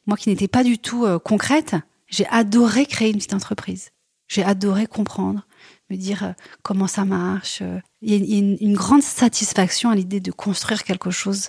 moi, 0.06 0.16
qui 0.16 0.28
n'étais 0.28 0.48
pas 0.48 0.64
du 0.64 0.78
tout 0.78 1.04
euh, 1.06 1.18
concrète, 1.18 1.76
j'ai 2.08 2.26
adoré 2.28 2.86
créer 2.86 3.08
une 3.08 3.16
petite 3.16 3.34
entreprise. 3.34 3.90
J'ai 4.28 4.44
adoré 4.44 4.86
comprendre, 4.86 5.46
me 5.90 5.96
dire 5.96 6.24
euh, 6.24 6.32
comment 6.62 6.86
ça 6.86 7.04
marche. 7.04 7.62
Il 8.02 8.24
y 8.24 8.36
a, 8.36 8.38
une, 8.38 8.74
grande 8.74 9.02
satisfaction 9.02 9.90
à 9.90 9.94
l'idée 9.94 10.20
de 10.20 10.30
construire 10.30 10.84
quelque 10.84 11.10
chose 11.10 11.48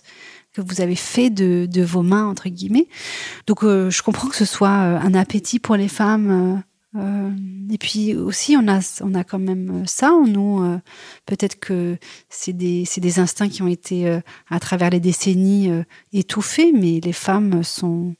que 0.55 0.61
vous 0.61 0.81
avez 0.81 0.95
fait 0.95 1.29
de, 1.29 1.83
vos 1.83 2.01
mains 2.01 2.25
entre 2.25 2.49
guillemets. 2.49 2.87
Donc 3.47 3.63
euh, 3.63 3.89
je 3.89 4.01
comprends 4.01 4.27
que 4.27 4.35
ce 4.35 4.45
soit 4.45 4.69
euh, 4.69 4.99
un 4.99 5.13
appétit 5.13 5.59
pour 5.59 5.75
les 5.75 5.87
femmes. 5.87 6.63
Euh, 6.95 7.29
et 7.69 7.77
puis 7.77 8.15
aussi 8.15 8.55
on 8.55 8.69
a 8.69 8.79
on 9.01 9.15
a 9.15 9.25
quand 9.25 9.39
même 9.39 9.83
ça 9.85 10.13
en 10.13 10.25
nous. 10.25 10.79
Peut-être 11.25 11.59
que 11.59 11.97
c'est 12.29 12.53
des 12.53 12.85
des 12.97 13.19
instincts 13.19 13.49
qui 13.49 13.61
ont 13.61 13.67
été 13.67 14.21
à 14.49 14.59
travers 14.61 14.91
les 14.91 15.01
décennies 15.01 15.69
étouffés, 16.13 16.71
mais 16.71 17.01
les 17.03 17.11
femmes 17.11 17.63
sont 17.63 18.15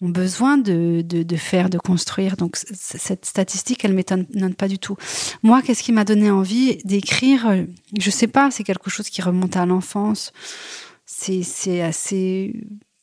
ont 0.00 0.08
besoin 0.08 0.58
de, 0.58 1.02
de, 1.02 1.22
de, 1.22 1.36
faire, 1.36 1.70
de 1.70 1.78
construire. 1.78 2.36
Donc 2.36 2.56
cette 2.56 3.24
statistique, 3.24 3.84
elle 3.84 3.94
m'étonne 3.94 4.26
pas 4.56 4.68
du 4.68 4.78
tout. 4.78 4.96
Moi, 5.42 5.62
qu'est-ce 5.62 5.82
qui 5.82 5.92
m'a 5.92 6.04
donné 6.04 6.30
envie 6.30 6.76
d'écrire? 6.84 7.64
Je 7.98 8.10
sais 8.10 8.26
pas, 8.26 8.50
c'est 8.50 8.64
quelque 8.64 8.90
chose 8.90 9.08
qui 9.08 9.22
remonte 9.22 9.56
à 9.56 9.64
l'enfance 9.66 10.32
c'est 11.06 11.82
assez 11.82 12.54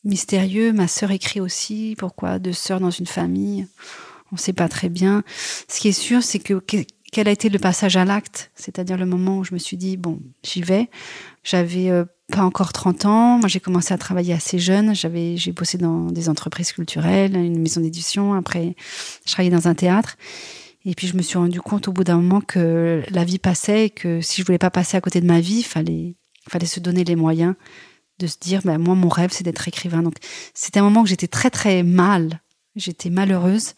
mystérieux. 0.04 0.72
Ma 0.72 0.88
sœur 0.88 1.10
écrit 1.10 1.40
aussi. 1.40 1.94
Pourquoi 1.98 2.38
deux 2.38 2.52
sœurs 2.52 2.80
dans 2.80 2.90
une 2.90 3.06
famille 3.06 3.66
On 4.30 4.36
ne 4.36 4.40
sait 4.40 4.52
pas 4.52 4.68
très 4.68 4.88
bien. 4.88 5.22
Ce 5.68 5.80
qui 5.80 5.88
est 5.88 5.92
sûr, 5.92 6.22
c'est 6.22 6.38
que 6.38 6.60
quel 7.12 7.28
a 7.28 7.30
été 7.30 7.48
le 7.48 7.58
passage 7.58 7.96
à 7.96 8.04
l'acte, 8.04 8.50
c'est-à-dire 8.54 8.96
le 8.96 9.04
moment 9.04 9.38
où 9.38 9.44
je 9.44 9.52
me 9.52 9.58
suis 9.58 9.76
dit 9.76 9.96
bon, 9.96 10.20
j'y 10.42 10.62
vais. 10.62 10.88
J'avais 11.44 11.90
euh, 11.90 12.04
pas 12.32 12.42
encore 12.42 12.72
30 12.72 13.04
ans. 13.04 13.38
Moi, 13.38 13.48
j'ai 13.48 13.60
commencé 13.60 13.92
à 13.92 13.98
travailler 13.98 14.32
assez 14.32 14.58
jeune. 14.58 14.94
J'ai 14.94 15.52
bossé 15.52 15.76
dans 15.76 16.06
des 16.06 16.28
entreprises 16.28 16.72
culturelles, 16.72 17.36
une 17.36 17.60
maison 17.60 17.80
d'édition. 17.80 18.32
Après, 18.32 18.74
je 19.26 19.32
travaillais 19.32 19.54
dans 19.54 19.68
un 19.68 19.74
théâtre. 19.74 20.16
Et 20.84 20.94
puis, 20.94 21.06
je 21.06 21.16
me 21.16 21.22
suis 21.22 21.38
rendu 21.38 21.60
compte 21.60 21.86
au 21.86 21.92
bout 21.92 22.02
d'un 22.02 22.16
moment 22.16 22.40
que 22.40 23.02
la 23.10 23.24
vie 23.24 23.38
passait 23.38 23.86
et 23.86 23.90
que 23.90 24.20
si 24.20 24.40
je 24.40 24.46
voulais 24.46 24.58
pas 24.58 24.70
passer 24.70 24.96
à 24.96 25.00
côté 25.00 25.20
de 25.20 25.26
ma 25.26 25.40
vie, 25.40 25.58
il 25.58 25.64
fallait, 25.64 26.14
fallait 26.48 26.66
se 26.66 26.80
donner 26.80 27.04
les 27.04 27.14
moyens 27.14 27.54
de 28.22 28.26
se 28.26 28.38
dire, 28.38 28.62
ben, 28.64 28.78
moi, 28.78 28.94
mon 28.94 29.08
rêve, 29.08 29.30
c'est 29.32 29.44
d'être 29.44 29.66
écrivain. 29.68 30.02
Donc, 30.02 30.14
c'était 30.54 30.80
un 30.80 30.84
moment 30.84 31.02
que 31.02 31.08
j'étais 31.08 31.28
très, 31.28 31.50
très 31.50 31.82
mal. 31.82 32.40
J'étais 32.76 33.10
malheureuse. 33.10 33.74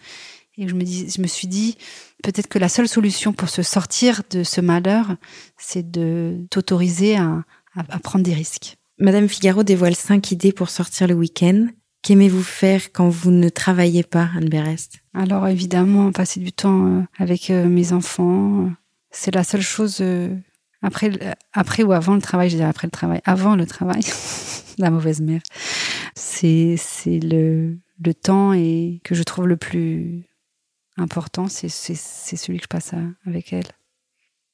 Et 0.56 0.68
je 0.68 0.74
me, 0.74 0.82
dis, 0.84 1.10
je 1.10 1.20
me 1.20 1.26
suis 1.26 1.48
dit, 1.48 1.76
peut-être 2.22 2.46
que 2.46 2.58
la 2.58 2.68
seule 2.68 2.88
solution 2.88 3.32
pour 3.32 3.48
se 3.48 3.62
sortir 3.62 4.22
de 4.30 4.44
ce 4.44 4.60
malheur, 4.60 5.16
c'est 5.58 5.90
de 5.90 6.46
t'autoriser 6.50 7.16
à, 7.16 7.42
à, 7.74 7.98
prendre 7.98 8.24
des 8.24 8.34
risques. 8.34 8.76
Madame 8.98 9.28
Figaro 9.28 9.64
dévoile 9.64 9.96
cinq 9.96 10.30
idées 10.30 10.52
pour 10.52 10.70
sortir 10.70 11.08
le 11.08 11.14
week-end. 11.14 11.66
Qu'aimez-vous 12.02 12.42
faire 12.42 12.92
quand 12.92 13.08
vous 13.08 13.30
ne 13.30 13.48
travaillez 13.48 14.04
pas, 14.04 14.28
Anne 14.36 14.48
Berest? 14.48 14.98
Alors 15.14 15.48
évidemment, 15.48 16.12
passer 16.12 16.38
du 16.38 16.52
temps 16.52 16.86
euh, 16.86 17.02
avec 17.18 17.50
euh, 17.50 17.66
mes 17.66 17.92
enfants, 17.92 18.70
c'est 19.10 19.34
la 19.34 19.42
seule 19.42 19.62
chose 19.62 19.98
euh, 20.02 20.28
après, 20.84 21.10
après 21.54 21.82
ou 21.82 21.92
avant 21.92 22.14
le 22.14 22.20
travail, 22.20 22.50
je 22.50 22.56
dirais 22.56 22.68
après 22.68 22.86
le 22.86 22.90
travail, 22.90 23.20
avant 23.24 23.56
le 23.56 23.64
travail, 23.66 24.02
la 24.78 24.90
mauvaise 24.90 25.22
mère, 25.22 25.40
c'est 26.14 26.76
c'est 26.76 27.20
le, 27.20 27.78
le 28.04 28.14
temps 28.14 28.52
et 28.52 29.00
que 29.02 29.14
je 29.14 29.22
trouve 29.22 29.48
le 29.48 29.56
plus 29.56 30.24
important, 30.98 31.48
c'est 31.48 31.68
celui 31.68 32.58
que 32.58 32.64
je 32.64 32.68
passe 32.68 32.94
avec 33.26 33.52
elle. 33.52 33.66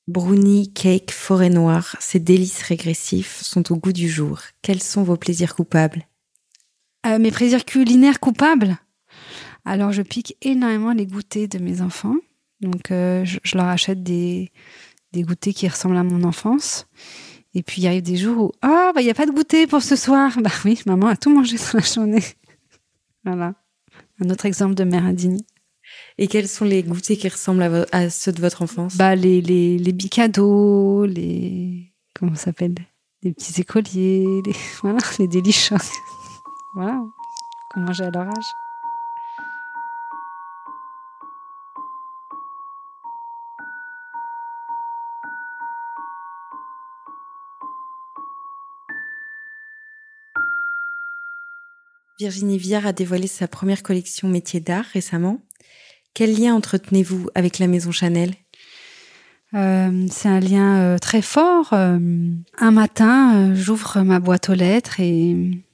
Brownie, 0.07 0.73
cake, 0.73 1.11
forêt 1.11 1.51
noire, 1.51 1.97
ces 2.01 2.21
délices 2.21 2.63
régressifs 2.63 3.43
sont 3.43 3.73
au 3.73 3.77
goût 3.77 3.93
du 3.93 4.09
jour. 4.09 4.41
Quels 4.63 4.83
sont 4.83 5.03
vos 5.03 5.17
plaisirs 5.17 5.55
coupables? 5.55 6.05
Euh, 7.07 7.19
Mes 7.19 7.31
plaisirs 7.31 7.65
culinaires 7.65 8.21
coupables? 8.21 8.77
Alors, 9.65 9.93
je 9.93 10.03
pique 10.03 10.37
énormément 10.43 10.93
les 10.93 11.07
goûters 11.07 11.49
de 11.49 11.59
mes 11.59 11.81
enfants. 11.81 12.17
Donc, 12.61 12.91
euh, 12.91 13.25
je, 13.25 13.57
leur 13.57 13.67
achète 13.67 14.03
des, 14.03 14.51
des 15.13 15.23
goûters 15.23 15.55
qui 15.55 15.69
ressemblent 15.69 15.97
à 15.97 16.05
mon 16.05 16.25
enfance. 16.25 16.87
Et 17.55 17.63
puis 17.63 17.83
il 17.83 17.85
y 17.85 17.89
a 17.89 17.97
eu 17.97 18.03
des 18.03 18.17
jours 18.17 18.45
où 18.45 18.53
ah 18.63 18.93
bah 18.95 19.01
il 19.01 19.07
y 19.07 19.11
a 19.11 19.15
pas 19.15 19.27
de 19.27 19.33
goûter 19.33 19.67
pour 19.67 19.83
ce 19.83 19.97
soir. 19.97 20.33
Bah 20.41 20.51
oui, 20.65 20.81
maman 20.87 21.09
a 21.09 21.17
tout 21.17 21.31
mangé 21.31 21.57
dans 21.57 21.79
la 21.79 21.81
journée. 21.81 22.25
voilà. 23.25 23.55
Un 24.21 24.31
autre 24.31 24.47
exemple 24.47 24.75
de 24.75 24.85
mère 24.85 25.05
indigne. 25.05 25.41
Et 26.19 26.29
quels 26.29 26.47
sont 26.47 26.65
les 26.65 26.83
goûters 26.83 27.17
qui 27.17 27.29
ressemblent 27.29 27.87
à, 27.91 28.11
ceux 28.11 28.33
de 28.33 28.41
votre 28.41 28.63
enfance? 28.63 28.97
Bah 28.97 29.17
les 29.17 29.41
les 29.41 29.79
les 29.79 29.93
bicados, 29.93 31.07
les 31.07 31.93
comment 32.15 32.37
ça 32.37 32.45
s'appelle? 32.45 32.75
Les 33.23 33.33
petits 33.33 33.61
écoliers, 33.61 34.43
les 34.47 34.55
voilà, 34.83 34.99
les 35.19 35.27
délices. 35.27 35.73
voilà. 36.75 37.03
Qu'on 37.73 37.81
mangeait 37.81 38.05
à 38.05 38.11
leur 38.11 38.29
âge. 38.29 38.70
Virginie 52.21 52.59
Viard 52.59 52.85
a 52.85 52.93
dévoilé 52.93 53.27
sa 53.27 53.49
première 53.49 53.83
collection 53.83 54.29
métiers 54.29 54.61
d'art 54.61 54.85
récemment. 54.93 55.41
Quel 56.13 56.39
lien 56.39 56.55
entretenez-vous 56.55 57.31
avec 57.35 57.59
la 57.59 57.67
maison 57.67 57.93
Chanel? 57.93 58.35
Euh, 59.55 60.07
c'est 60.11 60.29
un 60.29 60.39
lien 60.39 60.81
euh, 60.81 60.99
très 60.99 61.23
fort. 61.23 61.73
Euh, 61.73 61.99
un 62.59 62.71
matin, 62.73 63.55
j'ouvre 63.55 64.03
ma 64.03 64.21
boîte 64.21 64.51
aux 64.51 64.55
lettres 64.55 65.01
et, 65.01 65.65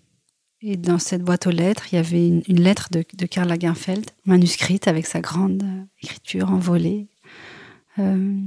dans 0.63 1.01
cette 1.01 1.23
boîte 1.23 1.49
aux 1.49 1.51
lettres, 1.51 1.93
il 1.93 1.97
y 1.97 1.99
avait 1.99 2.29
une, 2.29 2.61
lettre 2.61 2.91
de, 2.93 3.27
Karl 3.27 3.49
Lagerfeld, 3.49 4.09
manuscrite 4.25 4.87
avec 4.87 5.07
sa 5.07 5.21
grande 5.21 5.65
écriture 6.01 6.53
envolée, 6.53 7.09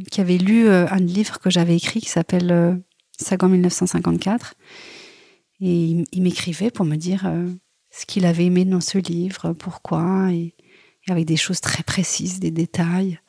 qui 0.09 0.21
avait 0.21 0.37
lu 0.37 0.69
un 0.69 0.99
livre 0.99 1.39
que 1.39 1.49
j'avais 1.49 1.75
écrit 1.75 1.99
qui 1.99 2.09
s'appelle 2.09 2.81
Sagan 3.17 3.49
1954. 3.49 4.53
Et 5.61 6.05
il 6.11 6.23
m'écrivait 6.23 6.71
pour 6.71 6.85
me 6.85 6.95
dire 6.95 7.29
ce 7.91 8.05
qu'il 8.05 8.25
avait 8.25 8.45
aimé 8.45 8.65
dans 8.65 8.81
ce 8.81 8.97
livre, 8.97 9.53
pourquoi, 9.53 10.31
et, 10.31 10.53
avec 11.07 11.25
des 11.25 11.37
choses 11.37 11.61
très 11.61 11.83
précises, 11.83 12.39
des 12.39 12.51
détails. 12.51 13.19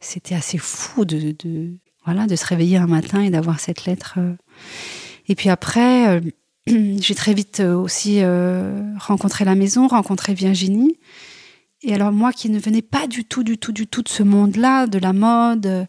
C'était 0.00 0.34
assez 0.34 0.56
fou 0.56 1.04
de, 1.04 1.34
de, 1.38 1.74
voilà, 2.04 2.26
de 2.26 2.34
se 2.34 2.46
réveiller 2.46 2.78
un 2.78 2.86
matin 2.86 3.20
et 3.22 3.30
d'avoir 3.30 3.60
cette 3.60 3.84
lettre. 3.84 4.18
Et 5.28 5.34
puis 5.34 5.50
après, 5.50 6.22
j'ai 6.66 7.14
très 7.14 7.34
vite 7.34 7.60
aussi 7.60 8.22
rencontré 8.98 9.44
la 9.44 9.54
maison, 9.54 9.86
rencontré 9.86 10.32
Virginie. 10.32 10.96
Et 11.82 11.94
alors 11.94 12.12
moi 12.12 12.32
qui 12.32 12.50
ne 12.50 12.58
venais 12.58 12.82
pas 12.82 13.06
du 13.06 13.24
tout, 13.24 13.42
du 13.42 13.58
tout, 13.58 13.72
du 13.72 13.86
tout 13.86 14.02
de 14.02 14.08
ce 14.08 14.22
monde-là, 14.22 14.86
de 14.86 14.98
la 14.98 15.12
mode, 15.12 15.86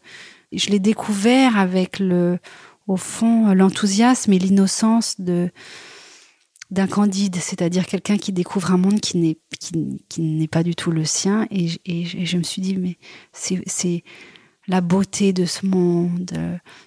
je 0.51 0.69
l'ai 0.69 0.79
découvert 0.79 1.57
avec 1.57 1.99
le, 1.99 2.39
au 2.87 2.97
fond, 2.97 3.53
l'enthousiasme 3.53 4.33
et 4.33 4.39
l'innocence 4.39 5.19
de 5.19 5.49
d'un 6.71 6.87
candide, 6.87 7.35
c'est-à-dire 7.35 7.85
quelqu'un 7.85 8.17
qui 8.17 8.31
découvre 8.31 8.71
un 8.71 8.77
monde 8.77 8.99
qui 8.99 9.17
n'est 9.17 9.37
qui, 9.59 10.21
n'est 10.21 10.47
pas 10.47 10.63
du 10.63 10.75
tout 10.75 10.91
le 10.91 11.05
sien. 11.05 11.47
Et, 11.51 11.67
je 11.67 12.37
me 12.37 12.43
suis 12.43 12.61
dit, 12.61 12.77
mais 12.77 12.97
c'est 13.33 14.03
la 14.67 14.81
beauté 14.81 15.33
de 15.33 15.45
ce 15.45 15.65
monde, 15.65 16.31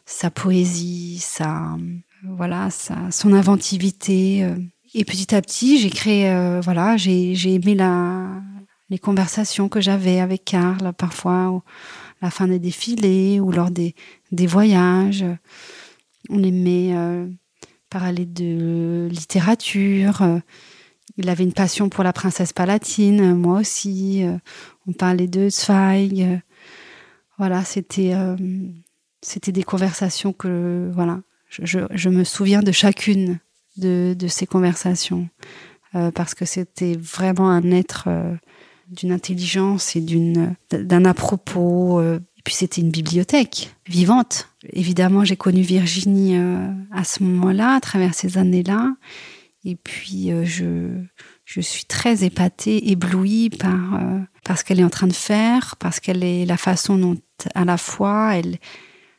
sa 0.07 0.31
poésie, 0.31 1.19
sa 1.21 1.77
voilà, 2.25 2.71
sa, 2.71 3.11
son 3.11 3.33
inventivité. 3.33 4.49
Et 4.95 5.05
petit 5.05 5.35
à 5.35 5.43
petit, 5.43 5.79
j'ai 5.79 5.91
créé, 5.91 6.31
euh, 6.31 6.61
voilà, 6.61 6.97
j'ai 6.97 7.55
aimé 7.55 7.75
la, 7.75 8.41
les 8.91 8.99
conversations 8.99 9.69
que 9.69 9.81
j'avais 9.81 10.21
avec 10.21 10.45
Karl, 10.45 10.93
parfois 10.93 11.47
à 12.21 12.27
la 12.27 12.31
fin 12.31 12.47
des 12.47 12.61
défilés 12.61 13.41
ou 13.41 13.51
lors 13.51 13.73
des, 13.73 13.97
des 14.31 14.47
voyages. 14.47 15.25
On 16.31 16.43
aimait 16.43 16.95
euh, 16.95 17.27
parler 17.95 18.27
de 18.27 19.07
littérature. 19.09 20.41
Il 21.17 21.29
avait 21.29 21.45
une 21.45 21.53
passion 21.53 21.89
pour 21.89 22.03
la 22.03 22.13
princesse 22.13 22.53
palatine, 22.53 23.35
moi 23.35 23.61
aussi. 23.61 24.25
On 24.89 24.93
parlait 24.93 25.29
de 25.29 25.49
Zweig. 25.49 26.43
Voilà, 27.39 27.65
c'était 27.65 28.15
euh, 28.15 28.37
c'était 29.23 29.53
des 29.53 29.63
conversations 29.63 30.33
que 30.33 30.91
voilà, 30.93 31.21
je, 31.49 32.09
me 32.09 32.25
souviens 32.25 32.63
de 32.63 32.73
chacune 32.73 33.39
de, 33.77 34.17
de 34.19 34.27
ces 34.27 34.47
conversations 34.47 35.29
euh, 35.95 36.11
parce 36.11 36.35
que 36.35 36.45
c'était 36.45 36.97
vraiment 36.97 37.49
un 37.49 37.71
être 37.71 38.09
d'une 38.89 39.13
intelligence 39.13 39.95
et 39.95 40.01
d'une 40.01 40.57
d'un 40.71 41.05
à-propos. 41.05 42.01
Euh, 42.01 42.19
et 42.39 42.43
puis 42.45 42.55
c'était 42.55 42.81
une 42.81 42.91
bibliothèque 42.91 43.75
vivante. 43.87 44.49
Évidemment, 44.73 45.25
j'ai 45.25 45.37
connu 45.37 45.63
Virginie 45.63 46.37
euh, 46.37 46.69
à 46.93 47.05
ce 47.05 47.23
moment-là, 47.23 47.75
à 47.75 47.81
travers 47.81 48.15
ces 48.15 48.39
années-là. 48.39 48.95
Et 49.65 49.77
puis 49.77 50.31
euh, 50.31 50.45
je 50.45 50.89
je 51.45 51.61
suis 51.61 51.85
très 51.85 52.25
épatée, 52.25 52.91
éblouie 52.91 53.51
par 53.51 54.01
par 54.45 54.59
ce 54.59 54.65
qu'elle 54.65 54.81
est 54.81 54.85
en 54.85 54.91
train 54.91 55.07
de 55.07 55.13
faire, 55.13 55.77
parce 55.79 56.01
qu'elle 56.01 56.25
est 56.25 56.45
la 56.47 56.57
façon 56.57 56.97
dont 56.97 57.17
à 57.55 57.65
la 57.65 57.77
fois 57.77 58.35
elle 58.35 58.59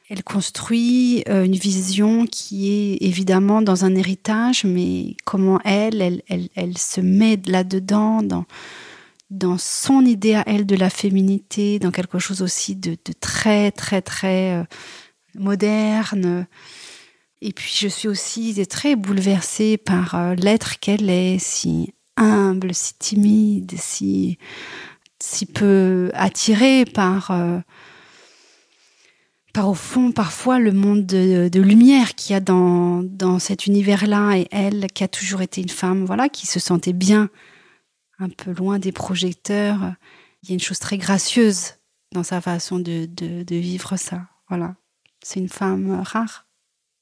elle 0.10 0.24
construit 0.24 1.24
une 1.28 1.56
vision 1.56 2.28
qui 2.28 2.72
est 2.72 2.98
évidemment 3.02 3.64
dans 3.64 3.86
un 3.86 3.96
héritage, 3.96 4.64
mais 4.64 5.16
comment 5.26 5.60
elle, 5.66 6.22
elle, 6.28 6.50
elle, 6.56 6.78
se 6.78 7.02
met 7.02 7.40
là-dedans, 7.48 8.22
dans, 8.22 8.46
dans 9.30 9.58
son 9.58 10.06
idée 10.06 10.36
à 10.36 10.44
elle 10.46 10.66
de 10.66 10.76
la 10.76 10.90
féminité, 10.90 11.80
dans 11.80 11.92
quelque 11.92 12.20
chose 12.20 12.42
aussi 12.42 12.76
de, 12.76 12.96
très, 13.20 13.72
très, 13.72 14.02
très 14.02 14.54
euh, 14.54 14.64
moderne. 15.38 16.48
Et 17.42 17.52
puis 17.52 17.72
je 17.76 17.88
suis 17.88 18.08
aussi 18.08 18.66
très 18.68 18.96
bouleversée 18.96 19.78
par 19.78 20.16
euh, 20.16 20.36
l'être 20.36 20.80
qu'elle 20.80 21.10
est, 21.10 21.38
si 21.40 21.94
humble, 22.18 22.74
si 22.74 22.94
timide, 22.98 23.74
si, 23.78 24.38
si 25.20 25.46
peu 25.46 26.12
attirée 26.14 26.86
par, 26.86 27.32
euh, 27.32 27.60
par 29.54 29.70
au 29.70 29.74
fond 29.74 30.12
parfois 30.12 30.60
le 30.60 30.72
monde 30.72 31.06
de, 31.06 31.50
de 31.50 31.62
lumière 31.62 32.16
qu'il 32.16 32.34
y 32.34 32.38
a 32.38 32.40
dans, 32.40 33.04
dans 33.04 33.40
cet 33.40 33.68
univers-là 33.68 34.38
et 34.38 34.48
elle 34.52 34.88
qui 34.94 35.04
a 35.04 35.08
toujours 35.08 35.42
été 35.42 35.62
une 35.62 35.70
femme, 35.70 36.06
voilà, 36.06 36.30
qui 36.30 36.48
se 36.48 36.60
sentait 36.60 36.94
bien 36.94 37.30
un 38.20 38.30
peu 38.30 38.52
loin 38.52 38.80
des 38.80 38.92
projecteurs. 38.92 39.94
Il 40.44 40.50
y 40.50 40.52
a 40.52 40.56
une 40.56 40.62
chose 40.62 40.80
très 40.80 40.98
gracieuse 40.98 41.74
dans 42.12 42.24
sa 42.24 42.42
façon 42.42 42.80
de, 42.80 43.06
de, 43.06 43.56
vivre 43.56 43.98
ça. 43.98 44.28
Voilà. 44.50 44.76
C'est 45.26 45.40
une 45.40 45.50
femme 45.50 46.02
rare. 46.02 46.46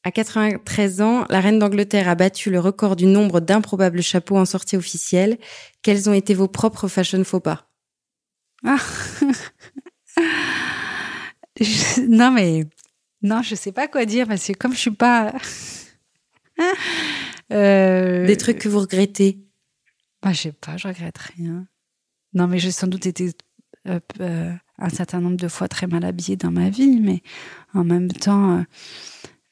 À 0.06 0.12
93 0.12 1.02
ans, 1.02 1.26
la 1.30 1.42
reine 1.42 1.60
d'Angleterre 1.60 2.08
a 2.08 2.16
battu 2.16 2.50
le 2.50 2.62
record 2.62 2.96
du 2.96 3.06
nombre 3.06 3.42
d'improbables 3.42 4.02
chapeaux 4.02 4.38
en 4.38 4.46
sortie 4.46 4.78
officielle. 4.78 5.38
Quels 5.82 6.10
ont 6.10 6.14
été 6.14 6.34
vos 6.34 6.48
propres 6.48 6.88
fashion 6.88 7.22
faux 7.26 7.42
pas? 7.42 7.70
Ah. 8.66 8.78
Non 12.08 12.32
mais 12.32 12.66
non, 13.22 13.42
je 13.42 13.56
sais 13.56 13.72
pas 13.72 13.88
quoi 13.88 14.06
dire 14.06 14.28
parce 14.28 14.48
que 14.48 14.54
comme 14.54 14.74
je 14.74 14.80
suis 14.80 14.92
pas 14.92 15.34
euh... 17.52 18.26
des 18.26 18.38
trucs 18.38 18.58
que 18.58 18.70
vous 18.70 18.80
regrettez? 18.80 19.46
Bah, 20.22 20.34
je 20.34 20.42
sais 20.42 20.52
pas, 20.52 20.78
je 20.78 20.88
regrette 20.88 21.18
rien. 21.18 21.68
Non, 22.34 22.48
mais 22.48 22.58
j'ai 22.58 22.72
sans 22.72 22.88
doute 22.88 23.06
été 23.06 23.32
euh, 23.88 24.00
euh, 24.20 24.54
un 24.84 24.90
certain 24.90 25.22
nombre 25.22 25.38
de 25.38 25.48
fois 25.48 25.68
très 25.68 25.88
mal 25.88 26.04
habillée 26.04 26.36
dans 26.36 26.52
ma 26.52 26.70
vie, 26.70 27.00
mais 27.00 27.24
en 27.74 27.84
même 27.84 28.12
temps, 28.12 28.64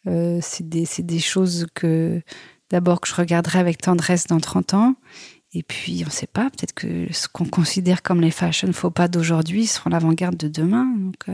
euh, 0.08 0.40
c'est 0.42 0.68
des, 0.68 0.86
des, 1.00 1.20
choses 1.20 1.68
que 1.74 2.22
d'abord 2.70 3.00
que 3.00 3.08
je 3.08 3.16
regarderai 3.16 3.60
avec 3.60 3.82
tendresse 3.82 4.28
dans 4.28 4.40
30 4.40 4.74
ans. 4.74 4.96
Et 5.54 5.64
puis, 5.64 6.02
on 6.04 6.08
ne 6.08 6.12
sait 6.12 6.28
pas, 6.28 6.50
peut-être 6.50 6.74
que 6.74 7.12
ce 7.14 7.28
qu'on 7.28 7.46
considère 7.46 8.04
comme 8.04 8.22
les 8.22 8.32
fashion 8.32 8.72
faux 8.74 8.92
pas 8.92 9.08
d'aujourd'hui 9.08 9.68
seront 9.68 9.90
l'avant-garde 9.90 10.38
de 10.38 10.48
demain. 10.48 10.86
Donc, 10.98 11.26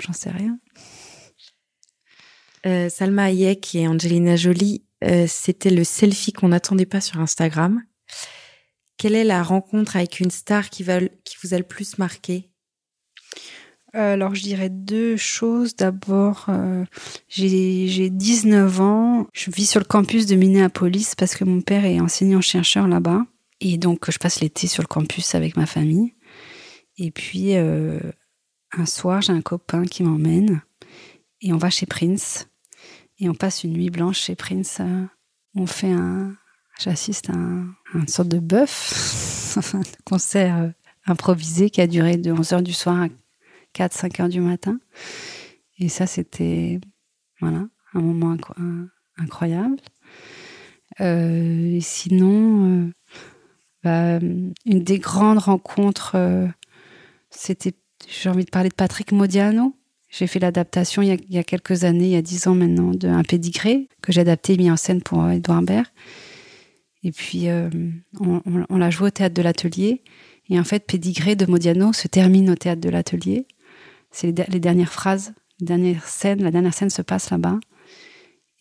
j'en 0.00 0.12
sais 0.12 0.30
rien. 0.30 0.58
Salma 2.88 3.24
Hayek 3.24 3.74
et 3.74 3.86
Angelina 3.86 4.36
Jolie, 4.36 4.84
c'était 5.26 5.68
le 5.68 5.84
selfie 5.84 6.32
qu'on 6.32 6.48
n'attendait 6.48 6.86
pas 6.86 7.02
sur 7.02 7.20
Instagram. 7.20 7.82
Quelle 8.96 9.14
est 9.14 9.24
la 9.24 9.42
rencontre 9.42 9.96
avec 9.96 10.20
une 10.20 10.30
star 10.30 10.70
qui, 10.70 10.82
qui 11.24 11.36
vous 11.42 11.52
a 11.52 11.58
le 11.58 11.64
plus 11.64 11.98
marqué? 11.98 12.48
euh, 12.48 12.53
alors, 13.94 14.34
je 14.34 14.42
dirais 14.42 14.70
deux 14.70 15.16
choses. 15.16 15.76
D'abord, 15.76 16.46
euh, 16.48 16.84
j'ai 17.28 18.10
19 18.10 18.80
ans. 18.80 19.26
Je 19.32 19.50
vis 19.50 19.66
sur 19.66 19.80
le 19.80 19.86
campus 19.86 20.26
de 20.26 20.34
Minneapolis 20.34 21.14
parce 21.16 21.34
que 21.36 21.44
mon 21.44 21.60
père 21.60 21.84
est 21.84 22.00
enseignant-chercheur 22.00 22.88
là-bas. 22.88 23.24
Et 23.60 23.78
donc, 23.78 24.10
je 24.10 24.18
passe 24.18 24.40
l'été 24.40 24.66
sur 24.66 24.82
le 24.82 24.88
campus 24.88 25.34
avec 25.34 25.56
ma 25.56 25.66
famille. 25.66 26.14
Et 26.98 27.10
puis, 27.10 27.56
euh, 27.56 28.00
un 28.72 28.86
soir, 28.86 29.22
j'ai 29.22 29.32
un 29.32 29.42
copain 29.42 29.84
qui 29.84 30.02
m'emmène. 30.02 30.62
Et 31.40 31.52
on 31.52 31.58
va 31.58 31.70
chez 31.70 31.86
Prince. 31.86 32.48
Et 33.18 33.28
on 33.28 33.34
passe 33.34 33.64
une 33.64 33.72
nuit 33.72 33.90
blanche 33.90 34.20
chez 34.20 34.34
Prince. 34.34 34.80
On 35.54 35.66
fait 35.66 35.92
un, 35.92 36.34
J'assiste 36.80 37.30
à, 37.30 37.34
un, 37.34 37.74
une 37.94 38.08
sorte 38.08 38.28
de 38.28 38.40
bœuf, 38.40 39.56
un 39.74 39.82
concert 40.04 40.58
euh, 40.58 40.68
improvisé 41.06 41.70
qui 41.70 41.80
a 41.80 41.86
duré 41.86 42.16
de 42.16 42.32
11h 42.32 42.62
du 42.62 42.72
soir 42.72 43.00
à 43.00 43.08
4-5 43.74 44.16
h 44.16 44.28
du 44.28 44.40
matin. 44.40 44.78
Et 45.78 45.88
ça, 45.88 46.06
c'était 46.06 46.80
voilà, 47.40 47.66
un 47.94 48.00
moment 48.00 48.36
incroyable. 49.16 49.76
Euh, 51.00 51.78
sinon, 51.80 52.84
euh, 52.84 52.92
bah, 53.82 54.18
une 54.66 54.82
des 54.82 54.98
grandes 54.98 55.38
rencontres, 55.38 56.16
c'était, 57.30 57.74
j'ai 58.08 58.28
envie 58.28 58.44
de 58.44 58.50
parler 58.50 58.68
de 58.68 58.74
Patrick 58.74 59.12
Modiano. 59.12 59.74
J'ai 60.08 60.28
fait 60.28 60.38
l'adaptation 60.38 61.02
il, 61.02 61.18
y 61.28 61.38
a 61.38 61.42
quelques 61.42 61.82
années, 61.82 62.04
il 62.04 62.12
y 62.12 62.16
a 62.16 62.22
dix 62.22 62.46
ans 62.46 62.54
maintenant, 62.54 62.92
de 62.92 63.08
Un 63.08 63.24
pédigré 63.24 63.88
que 64.00 64.12
j'ai 64.12 64.20
adapté 64.20 64.52
et 64.54 64.56
mis 64.56 64.70
en 64.70 64.76
scène 64.76 65.02
pour 65.02 65.28
Edouard 65.28 65.62
Baird. 65.62 65.86
Et 67.04 67.12
puis, 67.12 67.48
euh, 67.48 67.68
on, 68.18 68.76
l'a 68.76 68.90
joué 68.90 69.08
au 69.08 69.10
théâtre 69.10 69.34
de 69.34 69.42
l'Atelier. 69.42 70.02
Et 70.48 70.58
en 70.58 70.64
fait, 70.64 70.86
Pédigré 70.86 71.36
de 71.36 71.44
Modiano 71.46 71.92
se 71.92 72.08
termine 72.08 72.50
au 72.50 72.54
théâtre 72.54 72.80
de 72.80 72.88
l'Atelier. 72.88 73.46
C'est 74.14 74.28
les, 74.48 74.60
dernières 74.60 74.92
phrases, 74.92 75.34
les 75.58 75.66
dernières 75.66 76.06
scènes. 76.06 76.40
La 76.40 76.52
dernière 76.52 76.72
scène 76.72 76.88
se 76.88 77.02
passe 77.02 77.30
là-bas. 77.30 77.58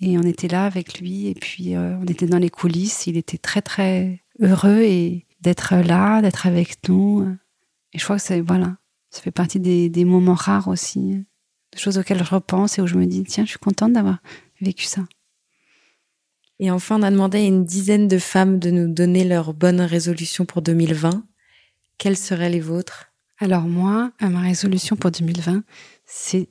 Et 0.01 0.17
on 0.17 0.23
était 0.23 0.47
là 0.47 0.65
avec 0.65 0.99
lui. 0.99 1.27
Et 1.27 1.35
puis, 1.35 1.75
euh, 1.75 1.95
on 1.99 2.05
était 2.05 2.25
dans 2.25 2.39
les 2.39 2.49
coulisses. 2.49 3.05
Il 3.05 3.17
était 3.17 3.37
très, 3.37 3.61
très 3.61 4.23
heureux 4.41 4.81
et 4.81 5.27
d'être 5.41 5.75
là, 5.75 6.23
d'être 6.23 6.47
avec 6.47 6.89
nous. 6.89 7.37
Et 7.93 7.99
je 7.99 8.03
crois 8.03 8.15
que 8.15 8.23
c'est, 8.23 8.41
voilà, 8.41 8.77
ça 9.11 9.21
fait 9.21 9.29
partie 9.29 9.59
des, 9.59 9.89
des 9.89 10.05
moments 10.05 10.33
rares 10.33 10.69
aussi. 10.69 11.23
Des 11.71 11.77
choses 11.77 11.99
auxquelles 11.99 12.23
je 12.23 12.33
repense 12.33 12.79
et 12.79 12.81
où 12.81 12.87
je 12.87 12.95
me 12.95 13.05
dis, 13.05 13.23
tiens, 13.23 13.45
je 13.45 13.51
suis 13.51 13.59
contente 13.59 13.93
d'avoir 13.93 14.17
vécu 14.59 14.85
ça. 14.85 15.03
Et 16.57 16.71
enfin, 16.71 16.99
on 16.99 17.03
a 17.03 17.11
demandé 17.11 17.37
à 17.37 17.45
une 17.45 17.63
dizaine 17.63 18.07
de 18.07 18.17
femmes 18.17 18.57
de 18.57 18.71
nous 18.71 18.91
donner 18.91 19.23
leurs 19.23 19.53
bonnes 19.53 19.81
résolutions 19.81 20.45
pour 20.45 20.63
2020. 20.63 21.23
Quelles 21.99 22.17
seraient 22.17 22.49
les 22.49 22.59
vôtres? 22.59 23.12
Alors 23.39 23.63
moi, 23.63 24.12
ma 24.22 24.41
résolution 24.41 24.96
pour 24.96 25.12
2020, 25.12 25.63
c'est 26.06 26.48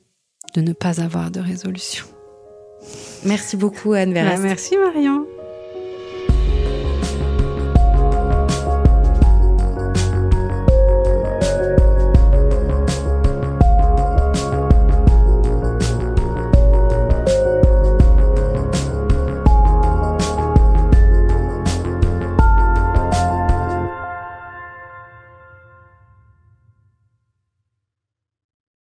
de 0.55 0.61
ne 0.61 0.73
pas 0.73 1.01
avoir 1.01 1.31
de 1.31 1.39
résolution. 1.39 2.05
Merci 3.25 3.57
beaucoup 3.57 3.93
Anne 3.93 4.13
Verest. 4.13 4.37
Bah, 4.37 4.43
merci 4.43 4.77
Marion. 4.77 5.25